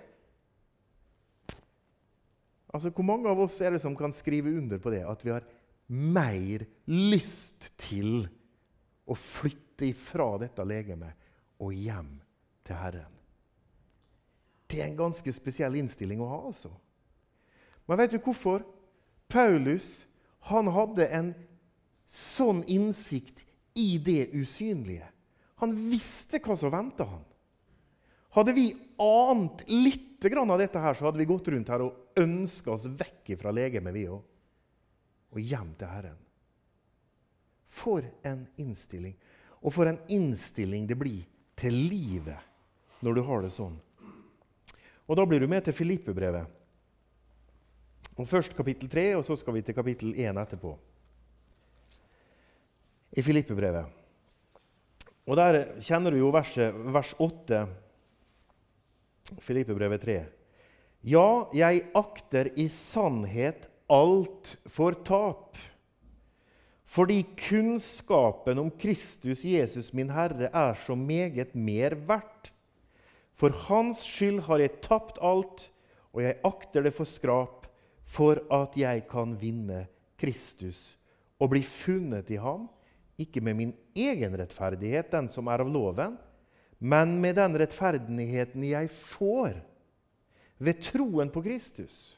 Altså, 2.73 2.91
Hvor 2.91 3.05
mange 3.05 3.29
av 3.29 3.41
oss 3.41 3.61
er 3.61 3.75
det 3.75 3.83
som 3.83 3.97
kan 3.97 4.13
skrive 4.13 4.53
under 4.57 4.81
på 4.81 4.93
det? 4.93 5.05
At 5.05 5.25
vi 5.25 5.33
har 5.33 5.45
mer 5.89 6.65
lyst 6.85 7.71
til 7.81 8.27
å 9.09 9.17
flytte 9.17 9.89
ifra 9.89 10.35
dette 10.41 10.65
legemet 10.67 11.29
og 11.65 11.73
hjem 11.73 12.11
til 12.67 12.77
Herren. 12.77 13.15
Det 14.69 14.83
er 14.83 14.91
en 14.91 15.01
ganske 15.01 15.33
spesiell 15.33 15.79
innstilling 15.81 16.21
å 16.21 16.29
ha. 16.29 16.41
altså. 16.51 16.71
Men 17.89 18.03
vet 18.03 18.13
du 18.13 18.21
hvorfor? 18.21 18.67
Paulus 19.29 20.05
han 20.49 20.69
hadde 20.73 21.09
en 21.09 21.33
sånn 22.09 22.61
innsikt 22.69 23.45
i 23.77 23.97
det 24.01 24.29
usynlige. 24.37 25.09
Han 25.61 25.75
visste 25.89 26.41
hva 26.45 26.57
som 26.57 26.73
venta 26.73 27.07
han. 27.09 27.25
Hadde 28.37 28.55
vi 28.55 28.71
ant 29.01 29.65
litt 29.73 30.05
av 30.19 30.59
dette, 30.59 30.81
her, 30.83 30.97
så 30.99 31.07
hadde 31.07 31.21
vi 31.21 31.29
gått 31.31 31.49
rundt 31.49 31.69
her 31.71 31.85
og 31.85 32.19
ønska 32.19 32.73
oss 32.75 32.89
vekk 32.91 33.37
fra 33.39 33.53
legemet, 33.55 33.95
vi 33.95 34.09
òg 34.11 34.38
og 35.33 35.41
hjem 35.41 35.75
til 35.79 35.91
Herren. 35.91 36.19
For 37.69 38.05
en 38.27 38.47
innstilling. 38.61 39.17
Og 39.63 39.75
for 39.75 39.91
en 39.91 39.99
innstilling 40.09 40.87
det 40.89 40.97
blir 40.99 41.27
til 41.59 41.75
livet 41.91 43.03
når 43.05 43.19
du 43.19 43.23
har 43.27 43.45
det 43.45 43.53
sånn. 43.55 43.77
Og 45.09 45.17
Da 45.17 45.25
blir 45.25 45.41
du 45.41 45.49
med 45.49 45.65
til 45.65 45.73
Filippebrevet. 45.73 46.47
Og 48.19 48.27
Først 48.29 48.57
kapittel 48.57 48.91
3, 48.91 49.15
og 49.17 49.25
så 49.25 49.37
skal 49.39 49.55
vi 49.55 49.63
til 49.63 49.75
kapittel 49.75 50.13
1 50.13 50.37
etterpå. 50.43 50.75
I 53.17 53.23
Filippebrevet. 53.23 53.87
Og 55.27 55.37
Der 55.37 55.81
kjenner 55.81 56.11
du 56.11 56.19
jo 56.19 56.33
verset, 56.33 56.75
vers 56.75 57.15
8, 57.19 57.67
Filippebrevet 59.41 60.01
3. 60.01 60.19
Ja, 61.05 61.49
jeg 61.55 61.85
akter 61.95 62.51
i 62.59 62.67
sannhet 62.69 63.69
alt 63.89 64.57
for 64.69 64.97
tap. 65.05 65.57
Fordi 66.89 67.23
kunnskapen 67.37 68.61
om 68.61 68.71
Kristus 68.81 69.45
Jesus 69.45 69.93
min 69.93 70.11
Herre 70.13 70.49
er 70.49 70.79
så 70.81 70.97
meget 70.97 71.55
mer 71.55 71.97
verdt. 72.09 72.53
For 73.37 73.53
Hans 73.69 74.03
skyld 74.09 74.41
har 74.49 74.63
jeg 74.65 74.81
tapt 74.83 75.21
alt, 75.23 75.69
og 76.13 76.25
jeg 76.25 76.41
akter 76.45 76.83
det 76.83 76.95
for 76.97 77.07
skrap, 77.07 77.69
for 78.09 78.41
at 78.51 78.75
jeg 78.77 79.05
kan 79.11 79.37
vinne 79.39 79.85
Kristus 80.19 80.97
og 81.39 81.53
bli 81.53 81.63
funnet 81.63 82.31
i 82.35 82.41
ham, 82.41 82.67
ikke 83.19 83.43
med 83.45 83.55
min 83.59 83.75
egen 83.95 84.35
rettferdighet, 84.39 85.11
den 85.13 85.29
som 85.31 85.47
er 85.51 85.63
av 85.63 85.71
loven, 85.71 86.17
men 86.79 87.17
med 87.23 87.37
den 87.39 87.57
rettferdigheten 87.59 88.65
jeg 88.67 88.91
får 88.91 89.59
ved 90.59 90.83
troen 90.83 91.31
på 91.31 91.43
Kristus. 91.43 92.18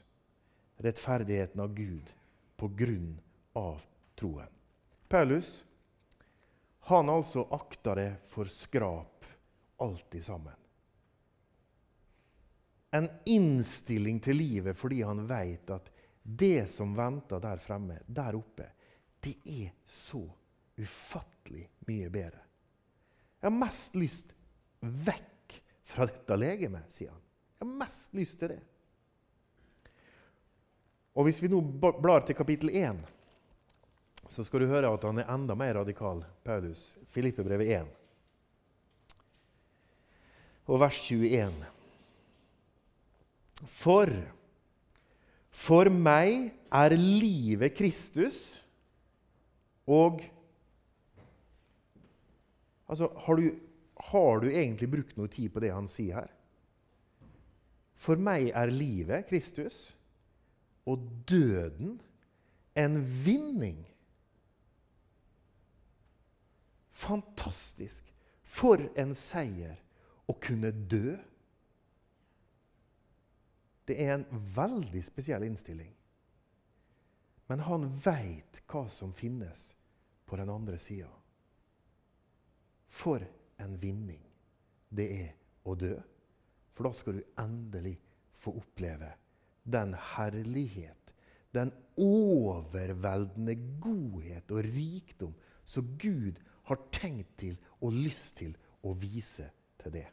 Rettferdigheten 0.81 1.61
av 1.61 1.73
Gud 1.77 2.09
på 2.57 2.67
grunn 2.77 3.19
av 3.57 3.81
troen. 4.17 4.49
Paulus 5.07 5.59
han 6.89 7.09
altså 7.09 7.45
akta 7.53 7.95
det 7.95 8.09
for 8.25 8.45
skrap, 8.45 9.25
alltid 9.77 10.25
sammen. 10.25 10.57
En 12.91 13.07
innstilling 13.25 14.19
til 14.19 14.41
livet 14.41 14.77
fordi 14.77 15.01
han 15.05 15.23
vet 15.29 15.69
at 15.71 15.91
det 16.23 16.67
som 16.69 16.95
venter 16.97 17.41
der 17.41 17.61
fremme, 17.61 18.01
der 18.05 18.35
oppe, 18.37 18.67
det 19.21 19.37
er 19.45 19.69
så 19.85 20.21
ufattelig 20.81 21.67
mye 21.87 22.09
bedre. 22.09 22.41
Jeg 23.41 23.49
har 23.49 23.57
mest 23.57 23.95
lyst 23.97 24.33
vekk 24.81 25.55
fra 25.91 26.05
dette 26.09 26.37
legemet, 26.37 26.89
sier 26.93 27.13
han. 27.13 27.23
Jeg 27.57 27.67
har 27.67 27.79
mest 27.85 28.17
lyst 28.17 28.39
til 28.41 28.53
det. 28.55 28.61
Og 31.21 31.27
Hvis 31.27 31.43
vi 31.43 31.51
nå 31.53 31.59
blar 31.77 32.23
til 32.25 32.33
kapittel 32.33 32.71
1, 32.73 32.97
så 34.25 34.41
skal 34.41 34.63
du 34.63 34.71
høre 34.71 34.89
at 34.89 35.03
han 35.05 35.21
er 35.21 35.27
enda 35.29 35.53
mer 35.53 35.75
radikal, 35.77 36.23
Paulus. 36.41 36.95
Filippebrevet 37.13 37.69
1. 37.77 37.91
Og 40.65 40.81
vers 40.81 40.97
21. 41.05 41.53
For 43.69 44.09
for 45.61 45.91
meg 45.93 46.47
er 46.73 46.97
livet 46.97 47.77
Kristus 47.77 48.39
og 49.85 50.23
Altså, 52.91 53.07
har 53.23 53.37
du, 53.39 53.45
har 54.11 54.41
du 54.43 54.49
egentlig 54.49 54.89
brukt 54.91 55.13
noe 55.15 55.29
tid 55.31 55.47
på 55.53 55.61
det 55.63 55.69
han 55.71 55.85
sier 55.87 56.17
her? 56.17 56.31
For 57.95 58.19
meg 58.19 58.49
er 58.51 58.73
livet 58.73 59.29
Kristus 59.29 59.93
og 60.85 61.03
døden 61.29 61.99
en 62.75 63.01
vinning. 63.25 63.83
Fantastisk! 66.91 68.07
For 68.51 68.81
en 68.99 69.13
seier 69.15 69.77
å 70.27 70.35
kunne 70.43 70.73
dø. 70.91 71.15
Det 73.87 73.95
er 73.95 74.17
en 74.17 74.25
veldig 74.55 75.03
spesiell 75.07 75.45
innstilling. 75.47 75.93
Men 77.47 77.63
han 77.67 77.87
veit 78.03 78.61
hva 78.71 78.85
som 78.91 79.15
finnes 79.15 79.71
på 80.27 80.39
den 80.39 80.51
andre 80.51 80.77
sida. 80.79 81.09
For 82.91 83.23
en 83.59 83.77
vinning 83.79 84.21
det 84.91 85.07
er 85.15 85.31
å 85.63 85.75
dø. 85.79 85.95
For 86.75 86.87
da 86.87 86.93
skal 86.95 87.19
du 87.19 87.33
endelig 87.39 87.97
få 88.41 88.53
oppleve 88.59 89.13
den 89.63 89.95
herlighet, 90.15 91.13
den 91.51 91.71
overveldende 91.99 93.55
godhet 93.83 94.51
og 94.51 94.63
rikdom 94.65 95.33
som 95.65 95.97
Gud 95.99 96.39
har 96.69 96.79
tenkt 96.93 97.35
til 97.41 97.57
og 97.81 97.93
lyst 97.95 98.37
til 98.39 98.55
å 98.85 98.93
vise 98.97 99.49
til 99.81 99.93
det. 99.93 100.07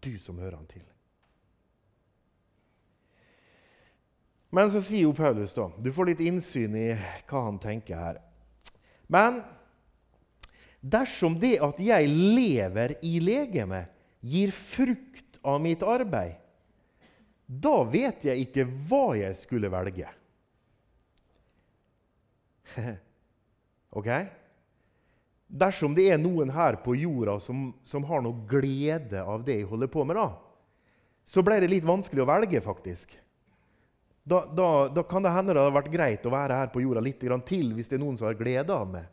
Du 0.00 0.16
som 0.18 0.38
hører 0.40 0.56
han 0.56 0.70
til. 0.70 0.86
Men 4.50 4.70
så 4.72 4.82
sier 4.82 5.06
jo 5.06 5.14
Paulus 5.14 5.54
da, 5.54 5.68
Du 5.78 5.92
får 5.94 6.10
litt 6.10 6.22
innsyn 6.26 6.74
i 6.74 6.88
hva 7.30 7.44
han 7.46 7.60
tenker 7.62 7.98
her. 7.98 8.20
Men 9.10 9.40
dersom 10.80 11.36
det 11.38 11.58
at 11.62 11.78
jeg 11.82 12.10
lever 12.10 12.96
i 13.06 13.18
legemet, 13.22 13.90
gir 14.20 14.50
frukt 14.52 15.38
av 15.46 15.60
mitt 15.62 15.82
arbeid, 15.86 16.36
da 17.50 17.80
vet 17.90 18.22
jeg 18.28 18.44
ikke 18.44 18.64
hva 18.86 19.16
jeg 19.18 19.34
skulle 19.34 19.70
velge. 19.72 20.06
ok? 23.98 24.10
Dersom 25.50 25.96
det 25.96 26.06
er 26.12 26.20
noen 26.22 26.52
her 26.54 26.78
på 26.84 26.94
jorda 26.94 27.40
som, 27.42 27.72
som, 27.82 28.06
har 28.06 28.22
noe 28.22 28.46
glede 28.46 29.24
av 29.24 29.42
det 29.42 29.58
jeg 29.58 29.70
holder 29.72 29.90
på 29.90 30.04
med, 30.06 30.20
da, 30.20 30.28
så 31.26 31.42
ble 31.42 31.58
det 31.62 31.72
litt 31.72 31.88
vanskelig 31.88 32.22
å 32.22 32.28
velge, 32.30 32.62
faktisk. 32.62 33.16
Da, 34.22 34.44
da, 34.46 34.68
da 34.94 35.02
kan 35.08 35.24
det 35.26 35.32
hende 35.34 35.56
det 35.56 35.64
hadde 35.64 35.74
vært 35.74 35.90
greit 35.90 36.26
å 36.28 36.32
være 36.34 36.60
her 36.60 36.70
på 36.70 36.84
jorda 36.84 37.02
litt 37.02 37.18
til 37.48 37.72
hvis 37.74 37.90
det 37.90 37.98
er 37.98 38.04
noen 38.04 38.18
som 38.20 38.28
har 38.28 38.38
glede 38.38 38.70
av 38.70 38.86
meg. 38.94 39.10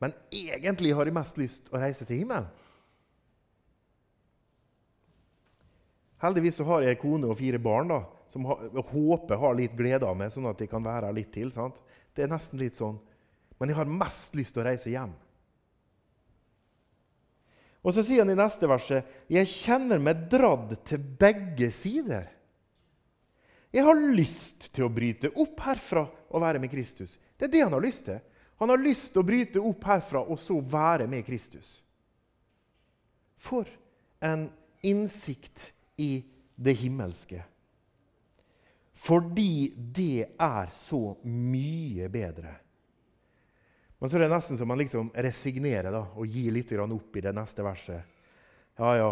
Men 0.00 0.16
egentlig 0.32 0.94
har 0.96 1.04
jeg 1.04 1.18
mest 1.20 1.36
lyst 1.36 1.68
å 1.68 1.80
reise 1.82 2.06
til 2.08 2.22
himmelen. 2.22 2.48
Heldigvis 6.20 6.58
så 6.60 6.66
har 6.68 6.84
jeg 6.84 6.98
kone 7.00 7.30
og 7.30 7.38
fire 7.38 7.60
barn 7.62 7.88
da, 7.90 8.02
som 8.30 8.44
jeg 8.44 8.84
håper 8.92 9.40
har 9.40 9.56
litt 9.56 9.76
glede 9.76 10.06
av 10.06 10.18
meg, 10.18 10.32
sånn 10.34 10.50
at 10.50 10.60
de 10.60 10.68
kan 10.70 10.84
være 10.84 11.08
her 11.08 11.16
litt 11.16 11.32
til. 11.34 11.48
Sant? 11.54 11.78
Det 12.14 12.26
er 12.26 12.32
nesten 12.32 12.60
litt 12.60 12.76
sånn. 12.76 12.98
Men 13.60 13.72
jeg 13.72 13.80
har 13.80 13.92
mest 13.92 14.36
lyst 14.36 14.54
til 14.56 14.62
å 14.62 14.68
reise 14.68 14.92
hjem. 14.92 15.14
Og 17.80 17.96
så 17.96 18.04
sier 18.04 18.20
han 18.22 18.32
i 18.32 18.36
neste 18.36 18.68
verset 18.68 19.32
jeg 19.32 19.48
kjenner 19.48 20.02
meg 20.02 20.26
dradd 20.32 20.74
til 20.84 21.00
begge 21.00 21.70
sider. 21.72 22.28
Jeg 23.70 23.86
har 23.86 23.96
lyst 24.18 24.68
til 24.74 24.88
å 24.88 24.92
bryte 24.92 25.30
opp 25.40 25.62
herfra 25.64 26.02
og 26.04 26.42
være 26.42 26.60
med 26.60 26.72
Kristus. 26.72 27.16
Det 27.38 27.48
er 27.48 27.54
det 27.54 27.64
han 27.64 27.76
har 27.76 27.84
lyst 27.84 28.04
til. 28.08 28.18
Han 28.60 28.72
har 28.72 28.82
lyst 28.82 29.12
til 29.14 29.22
å 29.22 29.28
bryte 29.28 29.62
opp 29.64 29.86
herfra 29.88 30.20
og 30.26 30.40
så 30.42 30.58
være 30.60 31.06
med 31.08 31.24
Kristus. 31.24 31.78
For 33.40 33.68
en 34.20 34.50
innsikt 34.84 35.70
i 36.00 36.10
det 36.56 36.74
himmelske. 36.80 37.42
Fordi 39.00 39.72
det 39.76 40.36
er 40.36 40.72
så 40.76 41.14
mye 41.24 42.08
bedre. 42.12 42.52
Men 44.00 44.10
så 44.10 44.16
er 44.16 44.24
det 44.24 44.32
nesten 44.32 44.56
så 44.56 44.66
man 44.68 44.80
liksom 44.80 45.10
resignerer 45.14 45.92
da, 45.92 46.02
og 46.16 46.28
gir 46.28 46.52
litt 46.52 46.72
opp 46.72 47.16
i 47.16 47.22
det 47.24 47.32
neste 47.36 47.64
verset. 47.64 48.20
Ja, 48.80 48.96
ja. 48.96 49.10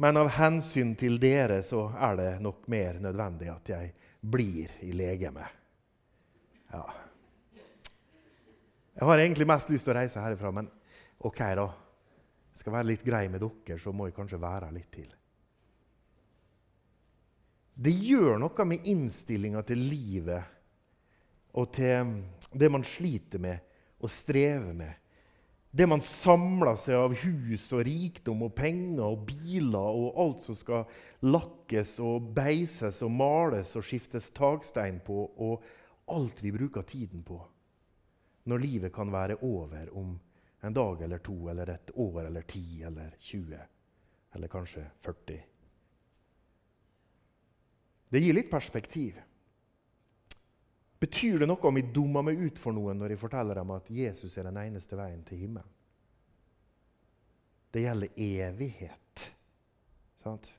Men 0.00 0.16
av 0.16 0.28
hensyn 0.32 0.94
til 0.96 1.18
dere 1.20 1.62
så 1.64 1.86
er 1.92 2.16
det 2.16 2.30
nok 2.40 2.66
mer 2.72 3.00
nødvendig 3.00 3.48
at 3.52 3.68
jeg 3.68 3.92
blir 4.20 4.72
i 4.80 4.92
legemet. 4.96 5.60
Ja. 6.72 6.84
Jeg 8.96 9.08
har 9.08 9.18
egentlig 9.18 9.48
mest 9.48 9.72
lyst 9.72 9.84
til 9.88 9.94
å 9.94 10.00
reise 10.00 10.24
herifra, 10.24 10.52
men 10.56 10.68
OK, 11.20 11.40
da. 11.56 11.68
Jeg 12.50 12.62
skal 12.62 12.74
være 12.78 12.90
litt 12.94 13.04
grei 13.04 13.26
med 13.32 13.44
dere, 13.44 13.80
så 13.80 13.92
må 13.92 14.08
jeg 14.08 14.16
kanskje 14.16 14.40
være 14.40 14.68
her 14.68 14.76
litt 14.76 14.92
til. 14.92 15.08
Det 17.80 17.92
gjør 17.96 18.36
noe 18.42 18.64
med 18.68 18.88
innstillinga 18.92 19.62
til 19.64 19.80
livet 19.88 20.56
og 21.56 21.70
til 21.72 22.10
det 22.52 22.68
man 22.68 22.84
sliter 22.84 23.40
med 23.40 23.62
og 24.04 24.12
strever 24.12 24.74
med. 24.76 24.92
Det 25.70 25.86
man 25.88 26.02
samler 26.02 26.76
seg 26.80 26.98
av 26.98 27.14
hus 27.22 27.68
og 27.76 27.84
rikdom 27.86 28.42
og 28.44 28.52
penger 28.58 29.04
og 29.06 29.22
biler 29.28 29.98
og 30.02 30.18
alt 30.20 30.44
som 30.44 30.58
skal 30.58 30.88
lakkes 31.24 31.94
og 32.04 32.32
beises 32.36 33.00
og 33.06 33.14
males 33.14 33.72
og 33.78 33.86
skiftes 33.86 34.28
takstein 34.34 34.98
på, 35.06 35.22
og 35.38 35.62
alt 36.10 36.42
vi 36.42 36.52
bruker 36.52 36.84
tiden 36.84 37.22
på. 37.24 37.38
Når 38.50 38.64
livet 38.64 38.92
kan 38.92 39.12
være 39.14 39.38
over 39.46 39.94
om 39.96 40.18
en 40.66 40.76
dag 40.76 41.06
eller 41.06 41.22
to 41.24 41.38
eller 41.48 41.72
et 41.76 41.94
år 41.96 42.26
eller 42.26 42.44
ti 42.50 42.82
eller 42.84 43.14
20 43.20 43.62
eller 44.34 44.52
kanskje 44.52 44.84
40. 45.06 45.38
Det 48.10 48.20
gir 48.20 48.34
litt 48.34 48.50
perspektiv. 48.50 49.18
Betyr 51.00 51.40
det 51.40 51.48
noe 51.48 51.68
om 51.68 51.78
jeg 51.78 51.92
dummer 51.94 52.26
meg 52.26 52.40
ut 52.42 52.58
for 52.60 52.76
noen 52.76 52.98
når 53.00 53.14
jeg 53.14 53.22
forteller 53.22 53.56
dem 53.56 53.70
at 53.72 53.86
Jesus 53.94 54.34
er 54.36 54.50
den 54.50 54.58
eneste 54.60 54.98
veien 54.98 55.22
til 55.24 55.46
himmelen? 55.46 55.76
Det 57.70 57.84
gjelder 57.84 58.18
evighet. 58.18 59.26
Sant? 60.24 60.50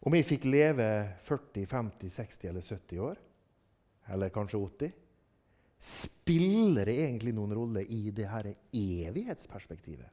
Om 0.00 0.14
jeg 0.16 0.24
fikk 0.24 0.46
leve 0.48 0.86
40, 1.26 1.66
50, 1.68 2.12
60 2.14 2.48
eller 2.48 2.64
70 2.64 3.02
år, 3.04 3.18
eller 4.14 4.32
kanskje 4.32 4.60
80, 4.62 4.94
spiller 5.80 6.88
det 6.88 6.96
egentlig 7.02 7.34
noen 7.36 7.52
rolle 7.56 7.82
i 7.84 8.14
det 8.14 8.30
her 8.30 8.48
evighetsperspektivet? 8.54 10.08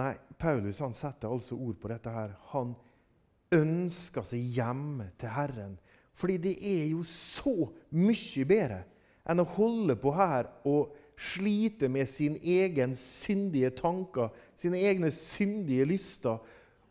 Nei, 0.00 0.14
Paulus 0.40 0.80
han 0.80 0.96
setter 0.96 1.28
altså 1.28 1.58
ord 1.60 1.76
på 1.82 1.90
dette 1.92 2.14
her. 2.14 2.32
Han 2.54 2.72
ønsker 3.52 4.24
seg 4.26 4.42
hjem 4.56 5.02
til 5.20 5.32
Herren. 5.32 5.76
Fordi 6.16 6.38
det 6.40 6.56
er 6.60 6.88
jo 6.92 7.04
så 7.08 7.54
mye 7.94 8.48
bedre 8.48 8.82
enn 9.28 9.40
å 9.42 9.48
holde 9.54 9.96
på 10.00 10.12
her 10.16 10.48
og 10.68 10.96
slite 11.22 11.88
med 11.92 12.08
sin 12.10 12.34
egen 12.42 12.96
syndige 12.98 13.70
tanker, 13.78 14.32
sine 14.58 14.80
egne 14.82 15.12
syndige 15.14 15.86
lyster, 15.86 16.40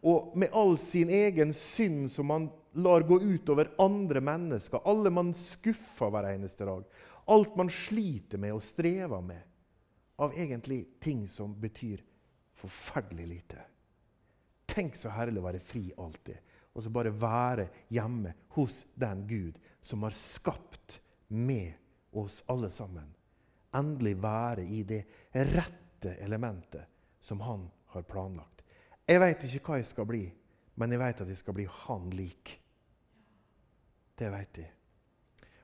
og 0.01 0.37
med 0.39 0.53
all 0.57 0.77
sin 0.81 1.11
egen 1.13 1.51
synd 1.53 2.07
som 2.09 2.29
man 2.31 2.47
lar 2.81 3.03
gå 3.05 3.19
utover 3.19 3.73
andre 3.81 4.21
mennesker. 4.23 4.81
Alle 4.87 5.11
man 5.13 5.33
skuffer 5.37 6.09
hver 6.09 6.31
eneste 6.31 6.65
dag. 6.65 6.85
Alt 7.29 7.57
man 7.59 7.69
sliter 7.69 8.41
med 8.41 8.55
og 8.55 8.63
strever 8.65 9.21
med 9.21 9.43
av 10.21 10.33
egentlig 10.37 10.85
ting 11.01 11.27
som 11.29 11.53
betyr 11.59 12.01
forferdelig 12.61 13.27
lite. 13.27 13.61
Tenk 14.69 14.95
så 14.95 15.11
herlig 15.13 15.41
å 15.41 15.47
være 15.47 15.61
fri 15.65 15.83
alltid, 15.99 16.37
og 16.73 16.83
så 16.83 16.91
bare 16.93 17.11
være 17.11 17.67
hjemme 17.91 18.33
hos 18.55 18.85
den 18.95 19.25
Gud 19.27 19.57
som 19.81 20.03
har 20.03 20.15
skapt 20.15 20.99
med 21.27 21.73
oss 22.11 22.41
alle 22.51 22.69
sammen. 22.69 23.07
Endelig 23.75 24.15
være 24.23 24.63
i 24.63 24.83
det 24.83 25.03
rette 25.33 26.15
elementet 26.19 26.87
som 27.21 27.39
han 27.41 27.67
har 27.93 28.07
planlagt. 28.07 28.63
Jeg 29.07 29.19
veit 29.21 29.43
ikke 29.43 29.63
hva 29.65 29.79
jeg 29.79 29.89
skal 29.89 30.07
bli, 30.07 30.25
men 30.79 30.91
jeg 30.91 31.01
veit 31.01 31.23
at 31.23 31.31
jeg 31.31 31.39
skal 31.39 31.55
bli 31.55 31.67
han 31.85 32.09
lik. 32.15 32.53
Det 34.17 34.29
veit 34.31 34.61
jeg. 34.61 34.71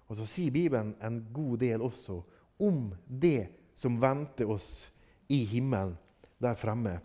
Og 0.07 0.15
så 0.19 0.27
sier 0.27 0.53
Bibelen 0.55 0.93
en 1.03 1.21
god 1.35 1.57
del 1.63 1.83
også 1.83 2.21
om 2.63 2.89
det 3.07 3.71
som 3.77 3.99
venter 4.01 4.49
oss 4.49 4.87
i 5.29 5.43
himmelen 5.45 5.97
der 6.41 6.55
fremme. 6.57 6.95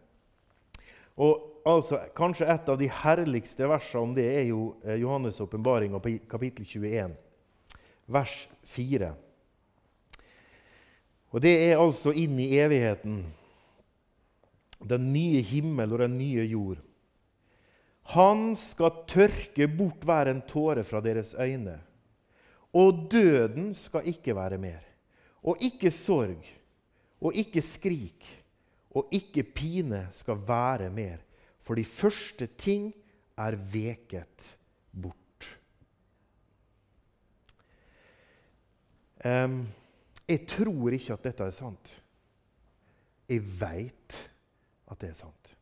Og 1.20 1.51
altså, 1.64 2.01
Kanskje 2.16 2.48
et 2.53 2.68
av 2.68 2.79
de 2.81 2.88
herligste 2.90 3.68
versene 3.70 4.07
om 4.07 4.14
det 4.16 4.27
er 4.31 4.46
jo 4.48 4.72
eh, 4.85 4.98
Johannes' 5.03 5.40
åpenbaring, 5.42 5.94
kapittel 6.31 6.66
21, 6.66 7.14
vers 8.07 8.37
4. 8.75 9.12
Og 11.33 11.40
Det 11.40 11.53
er 11.70 11.81
altså 11.81 12.12
inn 12.12 12.37
i 12.40 12.51
evigheten. 12.61 13.22
Den 14.83 15.12
nye 15.14 15.40
himmel 15.46 15.94
og 15.94 16.03
den 16.03 16.18
nye 16.18 16.44
jord. 16.44 16.83
Han 18.12 18.53
skal 18.59 19.05
tørke 19.09 19.68
bort 19.70 20.03
hver 20.05 20.29
en 20.29 20.42
tåre 20.44 20.83
fra 20.85 21.01
deres 21.01 21.33
øyne. 21.38 21.79
Og 22.75 23.07
døden 23.12 23.70
skal 23.77 24.09
ikke 24.09 24.35
være 24.37 24.59
mer. 24.59 24.83
Og 25.42 25.62
ikke 25.62 25.90
sorg 25.94 26.42
og 27.22 27.37
ikke 27.38 27.62
skrik 27.62 28.27
og 28.92 29.12
ikke 29.14 29.44
pine 29.55 30.07
skal 30.12 30.40
være 30.46 30.90
mer, 30.92 31.22
for 31.62 31.79
de 31.79 31.85
første 31.87 32.48
ting 32.59 32.90
er 33.38 33.57
veket 33.72 34.53
bort. 34.90 35.18
Um, 39.22 39.62
jeg 40.27 40.46
tror 40.51 40.94
ikke 40.96 41.14
at 41.14 41.27
dette 41.29 41.46
er 41.46 41.55
sant. 41.55 41.94
Jeg 43.31 43.42
veit 43.61 44.18
at 44.90 45.01
det 45.01 45.12
er 45.12 45.18
sant. 45.18 45.53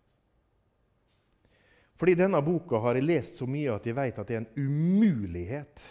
Fordi 2.00 2.16
denne 2.16 2.40
boka 2.40 2.80
har 2.80 2.96
jeg 2.96 3.04
lest 3.04 3.36
så 3.36 3.46
mye 3.48 3.74
at 3.74 3.84
jeg 3.84 3.96
vet 3.98 4.18
at 4.18 4.28
det 4.28 4.36
er 4.38 4.44
en 4.46 4.52
umulighet 4.56 5.82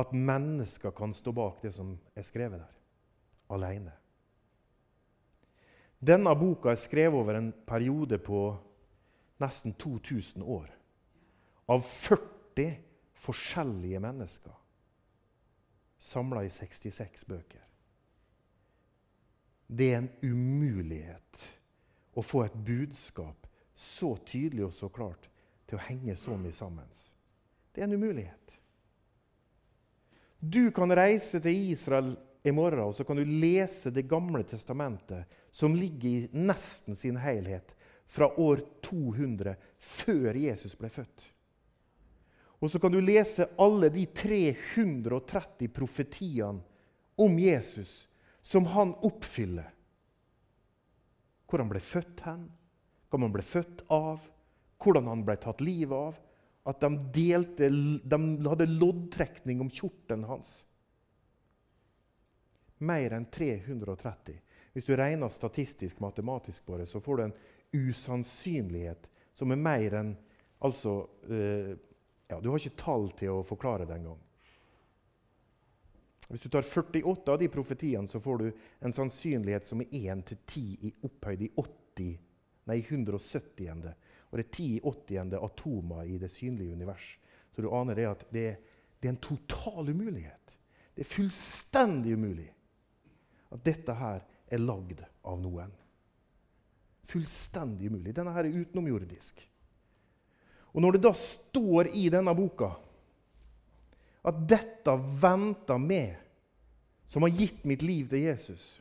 at 0.00 0.14
mennesker 0.16 0.94
kan 0.96 1.12
stå 1.12 1.34
bak 1.36 1.60
det 1.60 1.74
som 1.76 1.92
er 2.16 2.24
skrevet 2.24 2.62
der, 2.62 2.76
alene. 3.52 3.92
Denne 6.00 6.32
boka 6.38 6.72
er 6.72 6.80
skrevet 6.80 7.20
over 7.20 7.36
en 7.36 7.50
periode 7.68 8.16
på 8.24 8.54
nesten 9.40 9.72
2000 9.72 10.42
år. 10.42 10.68
Av 11.66 11.80
40 11.80 12.74
forskjellige 13.14 14.00
mennesker. 14.00 14.52
Samla 15.98 16.44
i 16.44 16.50
66 16.50 17.26
bøker. 17.26 17.66
Det 19.66 19.92
er 19.92 19.98
en 20.00 20.10
umulighet 20.22 21.44
å 22.18 22.22
få 22.24 22.42
et 22.46 22.56
budskap 22.66 23.46
så 23.76 24.16
tydelig 24.26 24.64
og 24.66 24.74
så 24.74 24.88
klart 24.92 25.28
til 25.68 25.78
å 25.78 25.84
henge 25.84 26.16
så 26.18 26.34
mye 26.36 26.56
sammen. 26.56 26.88
Det 27.72 27.84
er 27.84 27.86
en 27.86 27.94
umulighet. 28.00 28.56
Du 30.40 30.70
kan 30.74 30.90
reise 30.96 31.40
til 31.40 31.70
Israel 31.70 32.14
i 32.42 32.52
morgen 32.56 32.88
og 32.88 32.96
så 32.96 33.04
kan 33.04 33.18
du 33.20 33.24
lese 33.28 33.92
Det 33.92 34.06
gamle 34.08 34.40
testamentet 34.48 35.28
som 35.52 35.76
ligger 35.76 36.08
i 36.08 36.28
nesten 36.32 36.96
sin 36.96 37.18
helhet 37.20 37.74
fra 38.10 38.26
år 38.40 38.64
200 38.82 39.54
før 39.78 40.34
Jesus 40.34 40.74
ble 40.78 40.90
født. 40.90 41.26
Og 42.60 42.70
så 42.70 42.80
kan 42.82 42.92
du 42.92 42.98
lese 43.00 43.46
alle 43.62 43.88
de 43.94 44.02
330 44.06 45.70
profetiene 45.72 46.60
om 47.20 47.38
Jesus 47.38 48.08
som 48.42 48.66
han 48.74 48.92
oppfyller. 49.06 49.70
Hvor 51.46 51.62
han 51.62 51.70
ble 51.70 51.80
født 51.82 52.24
hen, 52.26 52.42
hva 53.10 53.20
han 53.22 53.32
ble 53.34 53.44
født 53.46 53.86
av, 53.94 54.20
hvordan 54.80 55.08
han 55.10 55.24
ble 55.26 55.38
tatt 55.40 55.62
livet 55.64 55.96
av. 56.10 56.18
At 56.68 56.82
de, 56.82 56.90
delte, 57.14 57.70
de 57.70 58.18
hadde 58.44 58.68
loddtrekning 58.68 59.62
om 59.64 59.70
kjortelen 59.72 60.26
hans. 60.28 60.60
Mer 62.84 63.16
enn 63.16 63.26
330. 63.32 64.36
Hvis 64.76 64.86
du 64.86 64.92
regner 64.96 65.32
statistisk 65.32 65.98
matematisk 66.04 66.68
på 66.68 66.76
det, 66.78 66.86
så 66.86 67.00
får 67.02 67.16
du 67.16 67.24
en 67.24 67.34
usannsynlighet 67.72 69.06
som 69.34 69.52
er 69.52 69.62
mer 69.62 69.96
enn 70.00 70.16
Altså 70.60 71.08
eh, 71.24 71.70
ja, 72.28 72.40
Du 72.40 72.50
har 72.50 72.60
ikke 72.60 72.76
tall 72.76 73.06
til 73.16 73.32
å 73.32 73.44
forklare 73.48 73.86
det 73.88 73.96
engang. 73.96 74.18
Hvis 76.30 76.44
du 76.44 76.50
tar 76.52 76.62
48 76.62 77.32
av 77.32 77.38
de 77.40 77.48
profetiene, 77.50 78.06
så 78.06 78.20
får 78.22 78.42
du 78.42 78.50
en 78.86 78.94
sannsynlighet 78.94 79.66
som 79.66 79.80
er 79.82 79.96
1 80.12 80.20
til 80.28 80.38
10 80.44 80.66
i 80.86 80.92
opphøyd 81.08 81.42
i 81.42 81.48
80, 81.58 82.12
nei, 82.70 82.76
170. 82.84 83.88
Og 84.30 84.38
det 84.38 84.44
er 84.44 84.52
10 84.52 84.68
i 84.76 84.82
80. 84.84 85.34
atomer 85.40 86.04
i 86.06 86.20
det 86.22 86.30
synlige 86.30 86.76
univers. 86.76 87.08
Så 87.50 87.64
du 87.64 87.72
aner 87.74 87.98
det 87.98 88.06
at 88.12 88.22
det, 88.30 88.46
det 89.00 89.10
er 89.10 89.16
en 89.16 89.24
total 89.24 89.90
umulighet. 89.90 90.54
Det 90.94 91.02
er 91.02 91.14
fullstendig 91.16 92.14
umulig 92.14 92.50
at 93.50 93.64
dette 93.66 93.96
her 93.98 94.22
er 94.46 94.62
lagd 94.62 95.02
av 95.26 95.42
noen. 95.42 95.74
Fullstendig 97.10 97.90
umulig. 97.90 98.14
Denne 98.14 98.34
her 98.34 98.46
er 98.46 98.60
utenomjordisk. 98.62 99.42
Og 100.70 100.82
når 100.84 100.96
det 100.96 101.02
da 101.08 101.12
står 101.16 101.90
i 101.98 102.06
denne 102.12 102.34
boka 102.38 102.70
at 104.30 104.42
dette 104.46 104.94
venter 105.22 105.80
meg, 105.80 106.18
som 107.10 107.24
har 107.26 107.32
gitt 107.34 107.64
mitt 107.66 107.82
liv 107.82 108.06
til 108.10 108.22
Jesus, 108.28 108.76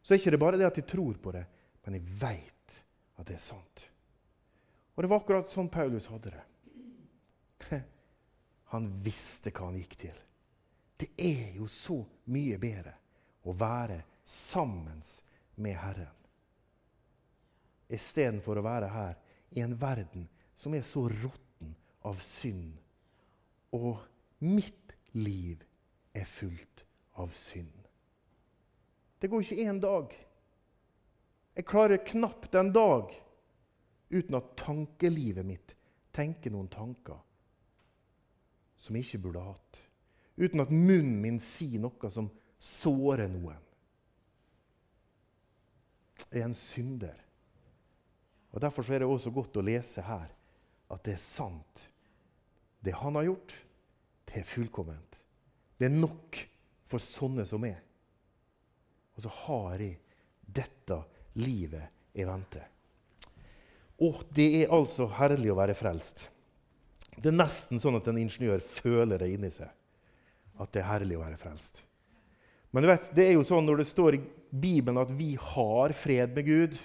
så 0.00 0.14
er 0.14 0.16
det 0.16 0.22
ikke 0.24 0.40
bare 0.40 0.60
det 0.60 0.68
at 0.68 0.78
jeg 0.80 0.88
tror 0.88 1.18
på 1.20 1.34
det, 1.34 1.42
men 1.84 1.98
jeg 1.98 2.16
veit 2.22 2.76
at 3.18 3.26
det 3.28 3.36
er 3.36 3.42
sant. 3.42 3.82
Og 4.94 5.04
det 5.04 5.10
var 5.10 5.20
akkurat 5.20 5.52
sånn 5.52 5.68
Paulus 5.72 6.08
hadde 6.08 6.32
det. 6.32 6.44
Han 8.72 8.88
visste 9.04 9.52
hva 9.52 9.68
han 9.68 9.76
gikk 9.78 9.92
til. 10.00 10.16
Det 10.96 11.10
er 11.20 11.58
jo 11.58 11.68
så 11.70 12.00
mye 12.32 12.56
bedre 12.58 12.94
å 13.46 13.52
være 13.54 14.00
sammen 14.26 15.02
med 15.62 15.76
Herren. 15.78 16.14
Istedenfor 17.92 18.58
å 18.58 18.66
være 18.66 18.90
her 18.90 19.14
i 19.54 19.62
en 19.62 19.76
verden 19.78 20.26
som 20.58 20.74
er 20.74 20.84
så 20.86 21.04
råtten 21.08 21.74
av 22.06 22.18
synd. 22.24 22.74
Og 23.76 24.00
mitt 24.42 24.94
liv 25.14 25.62
er 26.16 26.26
fullt 26.28 26.84
av 27.20 27.32
synd. 27.36 27.72
Det 29.20 29.30
går 29.32 29.44
ikke 29.44 29.68
én 29.68 29.78
dag. 29.80 30.12
Jeg 31.56 31.68
klarer 31.68 32.04
knapt 32.04 32.54
en 32.58 32.72
dag 32.74 33.14
uten 34.12 34.36
at 34.38 34.52
tankelivet 34.60 35.46
mitt 35.46 35.72
tenker 36.16 36.52
noen 36.52 36.68
tanker 36.72 37.22
som 38.76 38.96
jeg 38.96 39.06
ikke 39.06 39.22
burde 39.24 39.44
hatt. 39.46 39.78
Uten 40.36 40.60
at 40.60 40.72
munnen 40.72 41.16
min 41.22 41.38
sier 41.40 41.80
noe 41.80 42.10
som 42.12 42.28
sårer 42.60 43.30
noen 43.32 43.62
er 46.30 46.44
en 46.44 46.56
synder. 46.56 47.16
Og 48.56 48.62
Derfor 48.64 48.88
er 48.88 49.02
det 49.02 49.08
også 49.10 49.30
godt 49.36 49.58
å 49.60 49.64
lese 49.64 50.00
her 50.00 50.30
at 50.88 51.02
det 51.04 51.12
er 51.12 51.20
sant. 51.20 51.82
Det 52.80 52.94
han 52.96 53.18
har 53.18 53.26
gjort, 53.26 53.52
det 54.30 54.40
er 54.40 54.48
fullkomment. 54.48 55.18
Det 55.76 55.90
er 55.90 55.92
nok 55.92 56.38
for 56.88 57.02
sånne 57.02 57.44
som 57.48 57.66
er. 57.68 57.82
Og 59.12 59.26
så 59.26 59.32
har 59.42 59.84
jeg 59.84 59.98
dette 60.46 60.98
livet 61.36 62.16
i 62.16 62.24
vente. 62.24 62.62
Og 64.00 64.24
det 64.32 64.48
er 64.62 64.72
altså 64.72 65.10
herlig 65.18 65.52
å 65.52 65.58
være 65.60 65.76
frelst. 65.76 66.24
Det 67.16 67.28
er 67.28 67.36
nesten 67.36 67.80
sånn 67.80 68.00
at 68.00 68.08
en 68.08 68.24
ingeniør 68.24 68.64
føler 68.64 69.20
det 69.20 69.34
inni 69.34 69.52
seg. 69.52 69.68
At 70.56 70.72
det 70.72 70.80
er 70.80 70.92
herlig 70.94 71.20
å 71.20 71.24
være 71.26 71.40
frelst. 71.40 71.82
Men 72.72 72.84
du 72.84 72.88
vet, 72.88 73.12
det 73.16 73.28
er 73.28 73.36
jo 73.36 73.44
sånn 73.44 73.68
når 73.68 73.82
det 73.82 73.88
står 73.92 74.16
i 74.16 74.26
Bibelen 74.48 75.00
at 75.00 75.12
vi 75.16 75.34
har 75.40 75.92
fred 75.96 76.32
med 76.36 76.48
Gud, 76.48 76.76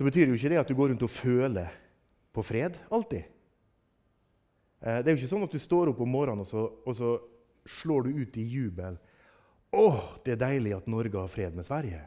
så 0.00 0.06
betyr 0.06 0.30
jo 0.30 0.36
ikke 0.38 0.48
det 0.48 0.56
at 0.56 0.70
du 0.70 0.72
går 0.72 0.94
rundt 0.94 1.02
og 1.04 1.12
føler 1.12 1.74
på 2.32 2.40
fred 2.40 2.78
alltid. 2.88 3.26
Eh, 4.80 5.02
det 5.04 5.10
er 5.10 5.12
jo 5.12 5.18
ikke 5.18 5.28
sånn 5.34 5.44
at 5.44 5.52
du 5.52 5.60
står 5.60 5.90
opp 5.90 5.98
om 6.00 6.08
morgenen 6.08 6.40
og 6.40 6.48
så, 6.48 6.62
og 6.88 6.94
så 6.96 7.10
slår 7.68 8.06
du 8.06 8.22
ut 8.22 8.38
i 8.40 8.46
jubel. 8.48 8.96
'Å, 9.68 9.84
det 10.24 10.32
er 10.32 10.40
deilig 10.40 10.72
at 10.78 10.88
Norge 10.88 11.20
har 11.20 11.28
fred 11.28 11.52
med 11.52 11.68
Sverige.' 11.68 12.06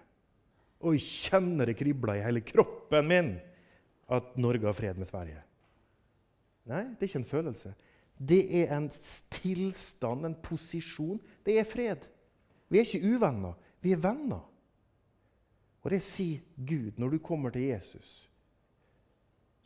Og 0.82 0.98
jeg 0.98 1.06
kjenner 1.06 1.70
det 1.70 1.78
kribler 1.78 2.18
i 2.18 2.24
hele 2.26 2.42
kroppen 2.42 3.06
min 3.08 3.30
at 4.10 4.34
Norge 4.42 4.66
har 4.66 4.76
fred 4.76 4.98
med 4.98 5.08
Sverige. 5.08 5.44
Nei, 6.74 6.82
det 6.98 7.06
er 7.06 7.12
ikke 7.12 7.22
en 7.22 7.30
følelse. 7.30 7.76
Det 8.18 8.42
er 8.64 8.74
en 8.74 8.90
tilstand, 9.38 10.26
en 10.26 10.40
posisjon. 10.42 11.22
Det 11.46 11.60
er 11.62 11.70
fred. 11.70 12.10
Vi 12.74 12.82
er 12.82 12.90
ikke 12.90 13.14
uvenner, 13.14 13.54
vi 13.86 13.94
er 13.94 14.02
venner. 14.02 14.42
Og 15.84 15.92
det 15.92 16.00
sier 16.04 16.44
Gud 16.56 17.00
når 17.02 17.16
du 17.16 17.24
kommer 17.24 17.54
til 17.54 17.68
Jesus. 17.68 18.24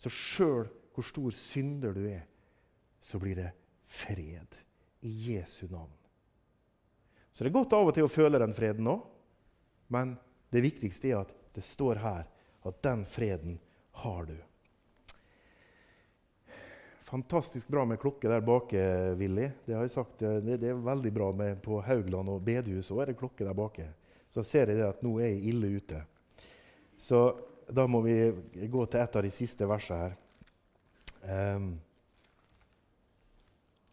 Så 0.02 0.12
sjøl 0.14 0.66
hvor 0.96 1.06
stor 1.06 1.34
synder 1.38 1.94
du 1.94 2.08
er, 2.10 2.24
så 3.02 3.20
blir 3.22 3.38
det 3.38 3.52
fred 3.86 4.58
i 5.06 5.12
Jesu 5.30 5.68
navn. 5.70 5.94
Så 7.34 7.46
det 7.46 7.52
er 7.52 7.60
godt 7.60 7.76
av 7.78 7.92
og 7.92 7.94
til 7.94 8.08
å 8.08 8.10
føle 8.10 8.42
den 8.42 8.56
freden 8.58 8.90
òg, 8.90 9.04
men 9.94 10.16
det 10.50 10.64
viktigste 10.66 11.12
er 11.12 11.20
at 11.22 11.34
det 11.54 11.62
står 11.66 12.02
her 12.02 12.26
at 12.66 12.80
den 12.82 13.06
freden 13.06 13.60
har 14.02 14.26
du. 14.26 14.36
Fantastisk 17.08 17.70
bra 17.72 17.86
med 17.88 18.02
klokke 18.02 18.28
der 18.28 18.42
bake, 18.44 18.82
Willy. 19.16 19.52
Det 19.64 19.78
har 19.78 19.86
jeg 19.86 19.94
sagt. 19.94 20.20
Det, 20.20 20.58
det 20.60 20.74
er 20.74 20.82
veldig 20.82 21.14
bra 21.16 21.30
med 21.32 21.62
på 21.64 21.78
Haugland 21.86 22.34
og 22.34 22.42
bedehus 22.44 22.90
òg 22.92 23.06
er 23.06 23.14
det 23.14 23.20
klokke 23.22 23.46
der 23.48 23.56
bake. 23.56 23.86
Så 24.38 24.44
ser 24.46 24.70
jeg 24.70 24.84
at 24.86 25.00
nå 25.02 25.16
er 25.18 25.32
jeg 25.32 25.50
ille 25.50 25.80
ute. 25.80 25.98
Så 27.02 27.18
da 27.74 27.88
må 27.90 28.04
vi 28.06 28.14
gå 28.70 28.84
til 28.86 29.02
et 29.02 29.16
av 29.18 29.24
de 29.26 29.32
siste 29.34 29.66
versene 29.66 29.98
her. 30.04 30.14
Um, 31.58 31.82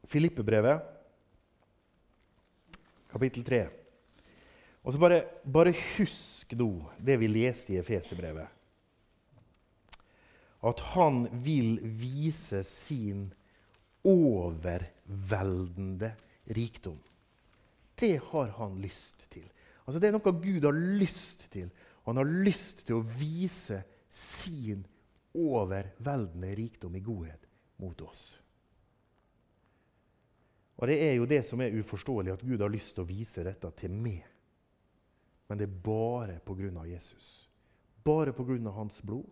Filippebrevet, 0.04 0.84
kapittel 3.08 3.40
3. 3.48 3.62
Og 4.84 4.92
så 4.92 5.00
bare, 5.00 5.24
bare 5.48 5.72
husk 5.96 6.52
nå 6.60 6.92
det 7.00 7.16
vi 7.24 7.32
leste 7.32 7.72
i 7.72 7.80
Efeserbrevet. 7.80 8.44
At 10.60 10.76
han 10.92 11.24
vil 11.40 11.80
vise 11.80 12.60
sin 12.68 13.32
overveldende 14.04 16.12
rikdom. 16.52 17.00
Det 17.96 18.20
har 18.28 18.52
han 18.60 18.76
lyst 18.84 19.24
til. 19.32 19.48
Altså 19.84 20.00
Det 20.00 20.08
er 20.08 20.16
noe 20.16 20.36
Gud 20.40 20.64
har 20.64 20.76
lyst 21.00 21.48
til. 21.52 21.70
Han 22.04 22.20
har 22.20 22.28
lyst 22.28 22.86
til 22.86 22.98
å 22.98 23.04
vise 23.04 23.82
sin 24.08 24.84
overveldende 25.34 26.52
rikdom 26.56 26.96
i 26.96 27.02
godhet 27.04 27.48
mot 27.82 28.00
oss. 28.06 28.34
Og 30.76 30.88
Det 30.88 30.98
er 31.02 31.14
jo 31.16 31.28
det 31.28 31.42
som 31.46 31.60
er 31.60 31.74
uforståelig, 31.78 32.32
at 32.32 32.42
Gud 32.44 32.60
har 32.60 32.72
lyst 32.72 32.96
til 32.96 33.04
å 33.04 33.08
vise 33.08 33.44
dette 33.46 33.70
til 33.78 33.94
meg. 33.94 34.24
Men 35.48 35.60
det 35.60 35.68
er 35.68 35.80
bare 35.84 36.40
pga. 36.44 36.84
Jesus. 36.88 37.48
Bare 38.04 38.32
pga. 38.32 38.70
hans 38.70 39.00
blod 39.02 39.26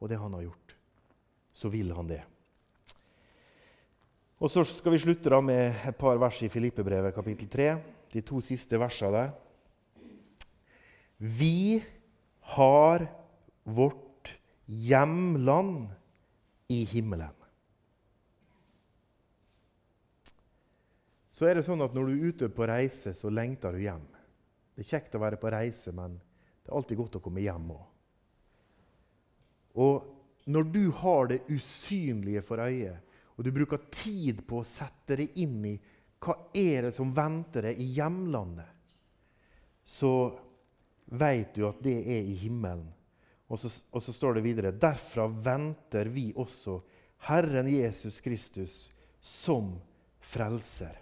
og 0.00 0.08
det 0.08 0.18
han 0.18 0.32
har 0.34 0.42
gjort. 0.42 0.76
Så 1.52 1.68
vil 1.68 1.92
han 1.92 2.06
det. 2.06 2.22
Og 4.38 4.50
Så 4.50 4.64
skal 4.64 4.92
vi 4.92 4.98
slutte 4.98 5.30
da 5.30 5.40
med 5.40 5.74
et 5.88 5.96
par 5.96 6.18
vers 6.18 6.42
i 6.42 6.48
Filippebrevet 6.48 7.14
kapittel 7.14 7.48
3. 7.48 7.82
De 8.12 8.20
to 8.20 8.40
siste 8.40 8.78
versene 8.78 9.12
der. 9.12 9.45
Vi 11.16 11.84
har 12.40 13.06
vårt 13.62 14.38
hjemland 14.64 15.88
i 16.68 16.84
himmelen. 16.84 17.34
Så 21.32 21.44
er 21.44 21.58
det 21.58 21.66
sånn 21.66 21.84
at 21.84 21.94
Når 21.94 22.06
du 22.06 22.12
er 22.12 22.28
ute 22.30 22.48
på 22.48 22.66
reise, 22.68 23.12
så 23.12 23.28
lengter 23.28 23.76
du 23.76 23.82
hjem. 23.84 24.04
Det 24.74 24.84
er 24.84 24.90
kjekt 24.90 25.16
å 25.16 25.20
være 25.20 25.40
på 25.40 25.50
reise, 25.52 25.92
men 25.92 26.16
det 26.16 26.70
er 26.70 26.76
alltid 26.76 27.00
godt 27.00 27.18
å 27.18 27.24
komme 27.24 27.44
hjem 27.44 27.70
òg. 27.74 27.84
Og 29.76 30.46
når 30.48 30.70
du 30.72 30.84
har 31.02 31.28
det 31.32 31.42
usynlige 31.52 32.42
for 32.44 32.62
øyet, 32.64 33.02
og 33.36 33.44
du 33.44 33.52
bruker 33.52 33.84
tid 33.92 34.40
på 34.48 34.62
å 34.62 34.66
sette 34.66 35.18
det 35.20 35.28
inn 35.42 35.58
i 35.68 35.74
hva 36.24 36.38
er 36.56 36.88
det 36.88 36.94
som 36.96 37.12
venter 37.12 37.68
deg 37.68 37.80
i 37.84 37.90
hjemlandet, 37.98 38.68
så 39.84 40.12
vet 41.06 41.54
du 41.54 41.66
at 41.68 41.80
det 41.84 41.96
er 42.02 42.26
i 42.26 42.36
himmelen. 42.40 42.88
Og 43.46 43.60
så, 43.62 43.70
og 43.94 44.02
så 44.02 44.12
står 44.12 44.38
det 44.38 44.46
videre 44.46 44.74
Derfra 44.74 45.28
venter 45.30 46.10
vi 46.10 46.32
også 46.34 46.80
Herren 47.28 47.68
Jesus 47.70 48.18
Kristus 48.20 48.86
som 49.20 49.76
frelser. 50.18 50.96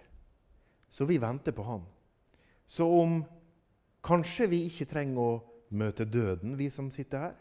Så 0.89 1.05
vi 1.09 1.17
venter 1.17 1.51
på 1.51 1.65
Han. 1.65 1.81
Så 2.65 2.85
om 2.87 3.23
Kanskje 4.05 4.45
vi 4.51 4.59
ikke 4.67 4.85
trenger 4.85 5.17
å 5.17 5.37
møte 5.73 6.05
døden, 6.05 6.53
vi 6.59 6.69
som 6.69 6.91
sitter 6.93 7.23
her. 7.23 7.37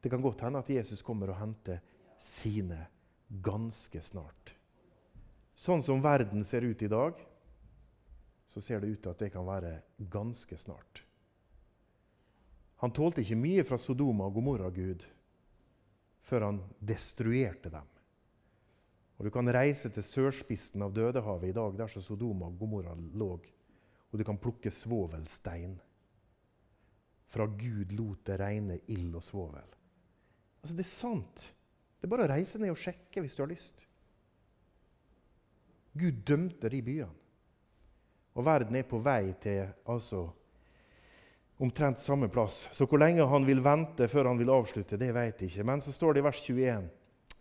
Det 0.00 0.08
kan 0.08 0.22
godt 0.24 0.46
hende 0.46 0.62
at 0.62 0.70
Jesus 0.72 1.02
kommer 1.04 1.28
og 1.28 1.40
henter 1.40 1.82
sine 2.22 2.78
ganske 3.28 4.00
snart. 4.00 4.54
Sånn 5.56 5.84
som 5.84 6.00
verden 6.04 6.44
ser 6.44 6.64
ut 6.64 6.80
i 6.80 6.88
dag, 6.88 7.20
så 8.48 8.62
ser 8.64 8.80
det 8.80 8.94
ut 8.94 9.02
til 9.04 9.12
at 9.12 9.24
det 9.26 9.32
kan 9.34 9.44
være 9.44 9.74
ganske 10.12 10.56
snart. 10.56 11.02
Han 12.82 12.92
tålte 12.92 13.22
ikke 13.22 13.38
mye 13.40 13.64
fra 13.64 13.78
Sodoma 13.80 14.26
og 14.28 14.36
Gomorra, 14.36 14.70
Gud, 14.70 15.04
før 16.26 16.50
han 16.50 16.62
destruerte 16.80 17.72
dem. 17.72 17.92
Og 19.16 19.24
Du 19.24 19.30
kan 19.32 19.48
reise 19.48 19.88
til 19.88 20.04
sørspissen 20.04 20.82
av 20.84 20.92
Dødehavet 20.92 21.48
i 21.48 21.56
dag, 21.56 21.76
der 21.78 21.88
som 21.88 22.04
Sodoma 22.04 22.50
og 22.50 22.58
Gomorra 22.58 22.92
lå 22.94 23.38
og 24.16 24.20
du 24.20 24.24
kan 24.24 24.38
plukke 24.40 24.70
svovelstein. 24.72 25.74
Fra 27.28 27.44
Gud 27.46 27.90
lot 27.92 28.22
det 28.24 28.38
regne 28.40 28.78
ild 28.88 29.16
og 29.18 29.24
svovel. 29.24 29.66
Altså, 30.62 30.76
Det 30.76 30.84
er 30.86 30.88
sant. 30.88 31.52
Det 32.00 32.06
er 32.06 32.12
bare 32.14 32.24
å 32.24 32.30
reise 32.32 32.58
ned 32.58 32.70
og 32.70 32.80
sjekke 32.80 33.20
hvis 33.20 33.34
du 33.36 33.42
har 33.42 33.50
lyst. 33.50 33.82
Gud 35.96 36.22
dømte 36.24 36.70
de 36.72 36.80
byene. 36.82 37.12
Og 38.36 38.44
verden 38.44 38.76
er 38.76 38.88
på 38.88 39.00
vei 39.00 39.34
til 39.40 39.68
altså, 39.88 40.30
omtrent 41.58 41.98
samme 41.98 42.28
plass. 42.28 42.66
Så 42.72 42.86
hvor 42.86 43.00
lenge 43.00 43.24
han 43.24 43.46
vil 43.46 43.62
vente 43.64 44.08
før 44.08 44.30
han 44.30 44.38
vil 44.40 44.52
avslutte, 44.52 44.98
det 45.00 45.12
vet 45.16 45.40
jeg 45.40 45.50
ikke. 45.50 45.66
Men 45.68 45.82
så 45.84 45.94
står 45.94 46.14
det 46.14 46.22
i 46.22 46.26
vers 46.28 46.42
21 46.44 46.88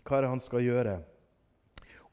hva 0.05 0.17
er 0.17 0.25
det 0.25 0.31
han 0.31 0.43
skal 0.43 0.61
gjøre. 0.61 0.99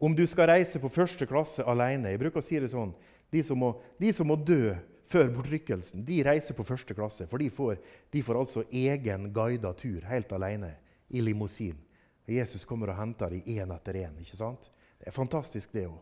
Om 0.02 0.14
du 0.18 0.24
skal 0.26 0.48
reise 0.50 0.80
på 0.82 0.90
første 0.90 1.28
klasse 1.30 1.62
alene 1.68 2.10
Jeg 2.10 2.18
bruker 2.18 2.40
å 2.40 2.44
si 2.44 2.56
det 2.58 2.72
sånn 2.72 2.94
de 3.32 3.42
som, 3.44 3.56
må, 3.60 3.70
de 4.00 4.10
som 4.12 4.26
må, 4.28 4.36
dø 4.36 4.74
før 5.08 5.30
bortrykkelsen, 5.32 6.02
de 6.04 6.18
reiser 6.24 6.56
på 6.56 6.66
første 6.68 6.92
klasse. 6.96 7.24
For 7.28 7.40
de 7.40 7.48
får, 7.52 7.78
de 8.12 8.20
får 8.24 8.38
altså 8.42 8.64
egen 8.68 9.30
guida 9.32 9.72
tur 9.76 10.04
helt 10.08 10.32
alene 10.36 10.74
i 11.08 11.22
limousin. 11.24 11.78
Og 12.26 12.34
Jesus 12.36 12.66
kommer 12.68 12.92
og 12.92 12.98
henter 12.98 13.32
dem 13.32 13.46
én 13.56 13.72
etter 13.72 14.02
én. 14.02 14.18
Det 14.20 15.08
er 15.08 15.16
fantastisk, 15.16 15.72
det 15.72 15.86
òg. 15.88 15.96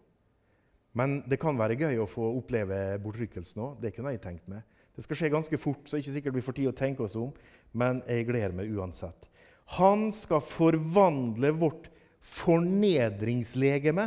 Men 0.99 1.21
det 1.31 1.39
kan 1.39 1.59
være 1.59 1.79
gøy 1.79 2.03
å 2.03 2.09
få 2.11 2.33
oppleve 2.35 2.99
bortrykkelsen 3.03 3.63
òg. 3.63 3.79
Det 3.83 3.95
kunne 3.95 4.15
jeg 4.17 4.25
tenkt 4.25 4.51
meg. 4.51 4.67
Det 5.01 5.07
skal 5.07 5.17
skje 5.17 5.29
ganske 5.33 5.57
fort, 5.57 5.87
så 5.89 5.97
det 5.97 5.99
er 5.99 6.03
ikke 6.03 6.13
sikkert 6.19 6.35
vi 6.37 6.43
får 6.45 6.55
tid 6.59 6.67
å 6.69 6.77
tenke 6.77 7.01
oss 7.07 7.15
om. 7.17 7.31
Men 7.73 8.03
jeg 8.05 8.27
gleder 8.29 8.53
meg 8.53 8.69
uansett. 8.77 9.31
Han 9.81 10.11
skal 10.13 10.43
forvandle 10.45 11.55
vårt 11.57 11.87
fornedringslegeme 12.21 14.05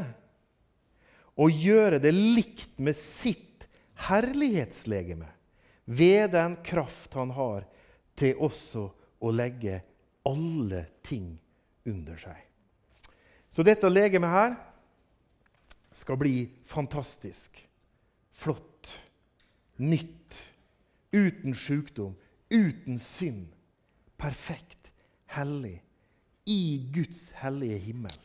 og 1.42 1.66
gjøre 1.66 1.98
det 1.98 2.12
likt 2.14 2.78
med 2.78 2.94
sitt 2.94 3.66
herlighetslegeme, 4.06 5.32
ved 5.90 6.30
den 6.38 6.60
kraft 6.62 7.18
han 7.18 7.34
har 7.34 7.66
til 8.14 8.38
også 8.38 8.86
å 9.18 9.34
legge 9.34 9.82
alle 10.30 10.86
ting 11.02 11.34
under 11.90 12.22
seg. 12.22 12.38
Så 13.50 13.66
dette 13.66 13.90
legemet 13.90 14.30
her 14.30 14.58
skal 15.90 16.22
bli 16.22 16.38
fantastisk, 16.70 17.58
flott, 18.30 18.94
nytt, 19.82 20.53
uten 21.14 21.56
sykdom, 21.56 22.16
uten 22.50 23.00
synd, 23.00 23.54
perfekt, 24.18 24.92
hellig, 25.26 25.84
i 26.46 26.90
Guds 26.94 27.30
hellige 27.40 27.78
himmel, 27.78 28.20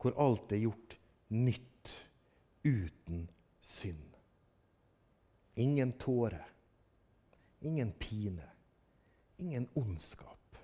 hvor 0.00 0.16
alt 0.20 0.52
er 0.52 0.64
gjort 0.66 0.96
nytt 1.32 1.92
uten 2.64 3.28
synd. 3.62 4.16
Ingen 5.60 5.92
tåre, 6.00 6.42
ingen 7.60 7.92
pine, 7.92 8.48
ingen 9.40 9.68
ondskap, 9.74 10.56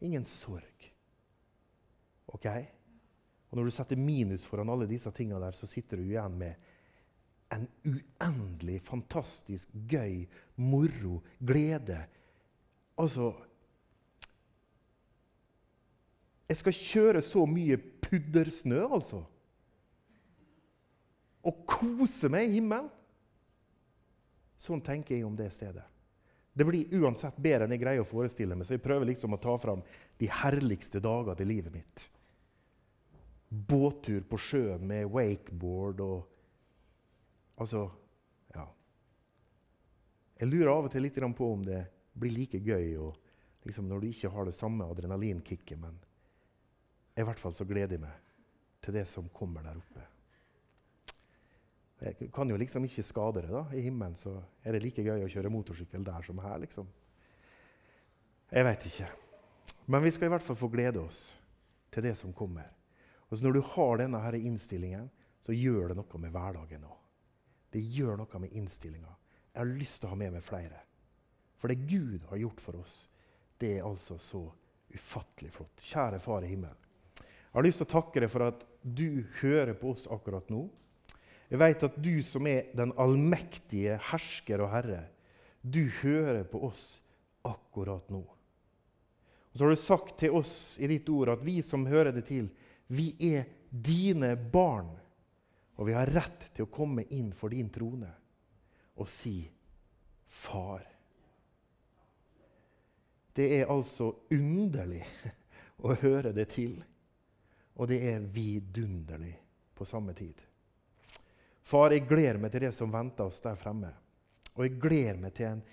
ingen 0.00 0.26
sorg. 0.26 0.90
Ok? 2.26 2.46
Og 3.50 3.58
Når 3.58 3.64
du 3.64 3.70
setter 3.70 3.96
minus 3.96 4.44
foran 4.44 4.70
alle 4.70 4.88
disse 4.90 5.10
tingene 5.14 5.38
der, 5.44 5.54
så 5.54 5.66
sitter 5.70 6.00
du 6.00 6.08
igjen 6.08 6.38
med 6.38 6.72
en 7.54 7.66
uendelig 7.86 8.80
fantastisk 8.86 9.70
gøy, 9.90 10.24
moro, 10.56 11.20
glede. 11.38 12.02
Altså 12.98 13.32
Jeg 16.48 16.60
skal 16.60 16.76
kjøre 16.76 17.22
så 17.24 17.46
mye 17.48 17.78
puddersnø, 18.04 18.82
altså. 18.84 19.22
Og 21.44 21.64
kose 21.68 22.28
meg 22.32 22.50
i 22.50 22.58
himmelen. 22.58 22.90
Sånn 24.60 24.82
tenker 24.84 25.16
jeg 25.16 25.26
om 25.26 25.34
det 25.36 25.50
stedet. 25.52 25.84
Det 26.54 26.66
blir 26.68 26.92
uansett 27.00 27.40
bedre 27.42 27.66
enn 27.66 27.74
jeg 27.74 27.82
greier 27.82 28.04
å 28.04 28.08
forestille 28.08 28.54
meg, 28.54 28.68
så 28.68 28.76
jeg 28.76 28.84
prøver 28.84 29.08
liksom 29.08 29.34
å 29.34 29.40
ta 29.42 29.56
fram 29.58 29.82
de 30.20 30.28
herligste 30.30 31.02
dager 31.02 31.34
til 31.40 31.50
livet 31.50 31.74
mitt. 31.74 32.04
Båttur 33.48 34.22
på 34.28 34.38
sjøen 34.38 34.84
med 34.86 35.10
wakeboard 35.10 36.04
og 36.04 36.33
Altså 37.60 37.90
Ja. 38.54 38.66
Jeg 40.40 40.48
lurer 40.48 40.72
av 40.72 40.84
og 40.84 40.92
til 40.92 41.02
litt 41.02 41.14
på 41.14 41.52
om 41.52 41.62
det 41.62 41.86
blir 42.14 42.30
like 42.30 42.58
gøy 42.58 42.96
og, 42.98 43.16
liksom, 43.64 43.88
når 43.88 44.00
du 44.00 44.06
ikke 44.08 44.30
har 44.30 44.44
det 44.44 44.54
samme 44.54 44.84
adrenalinkicket, 44.84 45.78
men 45.78 45.98
i 47.16 47.22
hvert 47.22 47.38
fall 47.38 47.54
så 47.54 47.64
gleder 47.64 47.96
jeg 47.96 48.00
meg 48.00 48.20
til 48.82 48.94
det 48.94 49.06
som 49.08 49.28
kommer 49.28 49.62
der 49.62 49.78
oppe. 49.78 50.02
Jeg 52.04 52.30
kan 52.34 52.50
jo 52.50 52.56
liksom 52.60 52.84
ikke 52.84 53.06
skade 53.06 53.42
det. 53.42 53.50
da. 53.50 53.64
I 53.72 53.80
himmelen 53.80 54.16
så 54.18 54.42
er 54.64 54.72
det 54.72 54.82
like 54.82 55.02
gøy 55.02 55.24
å 55.24 55.30
kjøre 55.30 55.52
motorsykkel 55.52 56.04
der 56.04 56.22
som 56.22 56.38
her. 56.38 56.58
liksom. 56.58 56.88
Jeg 58.50 58.64
veit 58.64 58.86
ikke. 58.86 59.08
Men 59.86 60.02
vi 60.02 60.10
skal 60.10 60.26
i 60.26 60.34
hvert 60.34 60.44
fall 60.44 60.58
få 60.58 60.68
glede 60.68 61.00
oss 61.00 61.34
til 61.94 62.04
det 62.04 62.16
som 62.18 62.32
kommer. 62.32 62.68
Og 63.30 63.38
så 63.38 63.44
Når 63.44 63.52
du 63.52 63.60
har 63.60 63.96
denne 63.98 64.20
her 64.20 64.32
innstillingen, 64.34 65.10
så 65.40 65.52
gjør 65.52 65.88
det 65.88 65.96
noe 65.96 66.18
med 66.18 66.30
hverdagen 66.32 66.84
òg. 66.84 67.03
Det 67.74 67.82
gjør 67.82 68.20
noe 68.20 68.38
med 68.38 68.54
innstillinga. 68.54 69.10
Jeg 69.50 69.58
har 69.58 69.70
lyst 69.74 70.00
til 70.00 70.08
å 70.08 70.14
ha 70.14 70.18
med 70.18 70.36
meg 70.36 70.44
flere. 70.46 70.78
For 71.58 71.70
det 71.70 71.88
Gud 71.90 72.26
har 72.30 72.38
gjort 72.38 72.62
for 72.62 72.78
oss, 72.78 72.96
det 73.58 73.78
er 73.78 73.88
altså 73.88 74.18
så 74.22 74.44
ufattelig 74.94 75.50
flott. 75.54 75.82
Kjære 75.82 76.20
Far 76.22 76.46
i 76.46 76.52
himmelen. 76.52 76.78
Jeg 77.18 77.56
har 77.56 77.66
lyst 77.66 77.80
til 77.82 77.88
å 77.88 77.94
takke 77.94 78.22
deg 78.22 78.30
for 78.30 78.46
at 78.46 78.64
du 78.82 79.24
hører 79.40 79.74
på 79.78 79.92
oss 79.94 80.08
akkurat 80.10 80.48
nå. 80.50 80.64
Jeg 81.50 81.60
vet 81.62 81.84
at 81.86 81.98
du 82.02 82.14
som 82.26 82.46
er 82.50 82.70
den 82.74 82.92
allmektige 83.00 83.98
hersker 84.10 84.64
og 84.64 84.72
herre, 84.74 85.04
du 85.62 85.86
hører 86.02 86.42
på 86.50 86.60
oss 86.66 86.98
akkurat 87.46 88.10
nå. 88.12 88.22
Og 88.24 89.58
Så 89.58 89.64
har 89.64 89.70
du 89.70 89.80
sagt 89.80 90.18
til 90.18 90.34
oss 90.34 90.76
i 90.82 90.90
ditt 90.90 91.08
ord 91.14 91.30
at 91.36 91.44
vi 91.46 91.60
som 91.62 91.86
hører 91.86 92.12
det 92.14 92.26
til, 92.26 92.50
vi 92.90 93.14
er 93.22 93.46
dine 93.70 94.34
barn. 94.36 94.90
Og 95.76 95.88
vi 95.88 95.96
har 95.96 96.10
rett 96.10 96.48
til 96.54 96.66
å 96.66 96.72
komme 96.72 97.06
inn 97.16 97.32
for 97.34 97.50
din 97.50 97.70
trone 97.72 98.10
og 98.94 99.08
si 99.10 99.50
'Far'. 100.28 100.86
Det 103.34 103.60
er 103.60 103.70
altså 103.70 104.12
underlig 104.30 105.02
å 105.86 105.94
høre 105.94 106.32
det 106.32 106.48
til. 106.54 106.76
Og 107.74 107.88
det 107.90 107.98
er 108.06 108.20
vidunderlig 108.20 109.34
på 109.74 109.84
samme 109.84 110.14
tid. 110.14 110.38
Far, 111.64 111.90
jeg 111.90 112.06
gleder 112.06 112.38
meg 112.38 112.52
til 112.52 112.66
det 112.66 112.74
som 112.76 112.92
venter 112.92 113.26
oss 113.26 113.40
der 113.42 113.58
fremme. 113.58 113.90
Og 114.54 114.66
jeg 114.66 114.78
gleder 114.78 115.18
meg 115.18 115.34
til 115.34 115.48
en 115.48 115.64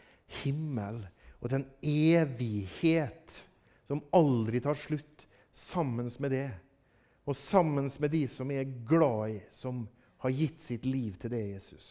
himmel 0.41 1.03
og 1.41 1.49
til 1.49 1.59
en 1.59 1.69
evighet 1.85 3.37
som 3.89 4.01
aldri 4.15 4.61
tar 4.63 4.77
slutt, 4.77 5.27
sammen 5.53 6.07
med 6.23 6.31
det. 6.31 6.47
Og 7.25 7.35
sammen 7.37 7.89
med 7.99 8.11
de 8.11 8.27
som 8.27 8.51
er 8.51 8.63
glad 8.87 9.29
i, 9.29 9.41
som 9.51 9.83
har 10.21 10.29
gitt 10.29 10.61
sitt 10.61 10.85
liv 10.85 11.15
til 11.21 11.33
det, 11.33 11.41
Jesus. 11.53 11.87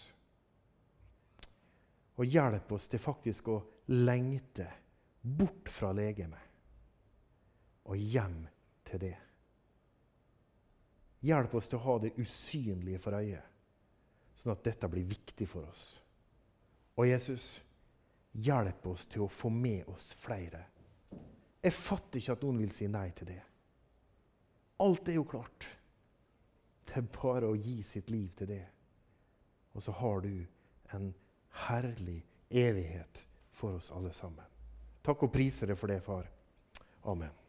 Og 2.18 2.26
hjelp 2.26 2.72
oss 2.76 2.88
til 2.90 3.02
faktisk 3.02 3.48
å 3.48 3.60
lengte 3.90 4.66
bort 5.20 5.70
fra 5.72 5.92
legemet 5.96 6.46
og 7.90 7.96
hjem 7.98 8.42
til 8.86 9.02
det. 9.02 9.16
Hjelp 11.26 11.54
oss 11.58 11.68
til 11.68 11.80
å 11.80 11.84
ha 11.84 11.96
det 12.00 12.12
usynlige 12.20 13.00
for 13.02 13.18
øyet, 13.18 13.44
sånn 14.40 14.54
at 14.54 14.64
dette 14.64 14.88
blir 14.92 15.08
viktig 15.08 15.48
for 15.48 15.66
oss. 15.68 15.92
Og 16.96 17.08
Jesus, 17.08 17.52
hjelp 18.32 18.86
oss 18.92 19.06
til 19.10 19.26
å 19.26 19.32
få 19.32 19.50
med 19.52 19.88
oss 19.90 20.12
flere. 20.16 20.62
Jeg 21.60 21.76
fatter 21.76 22.20
ikke 22.20 22.36
at 22.38 22.44
noen 22.46 22.62
vil 22.62 22.72
si 22.72 22.88
nei 22.88 23.08
til 23.16 23.34
det. 23.34 23.40
Alt 24.80 25.08
er 25.08 25.18
jo 25.18 25.24
klart. 25.28 25.68
Det 26.88 26.96
er 26.98 27.10
bare 27.14 27.50
å 27.50 27.58
gi 27.58 27.82
sitt 27.86 28.10
liv 28.10 28.32
til 28.38 28.50
det. 28.50 28.64
Og 29.76 29.84
så 29.84 29.94
har 30.00 30.24
du 30.24 30.32
en 30.96 31.12
herlig 31.68 32.22
evighet 32.50 33.24
for 33.54 33.78
oss 33.78 33.92
alle 33.94 34.12
sammen. 34.16 34.46
Takk 35.04 35.26
og 35.26 35.32
priser 35.32 35.70
deg 35.70 35.78
for 35.78 35.92
det, 35.92 36.00
far. 36.04 36.26
Amen. 37.08 37.39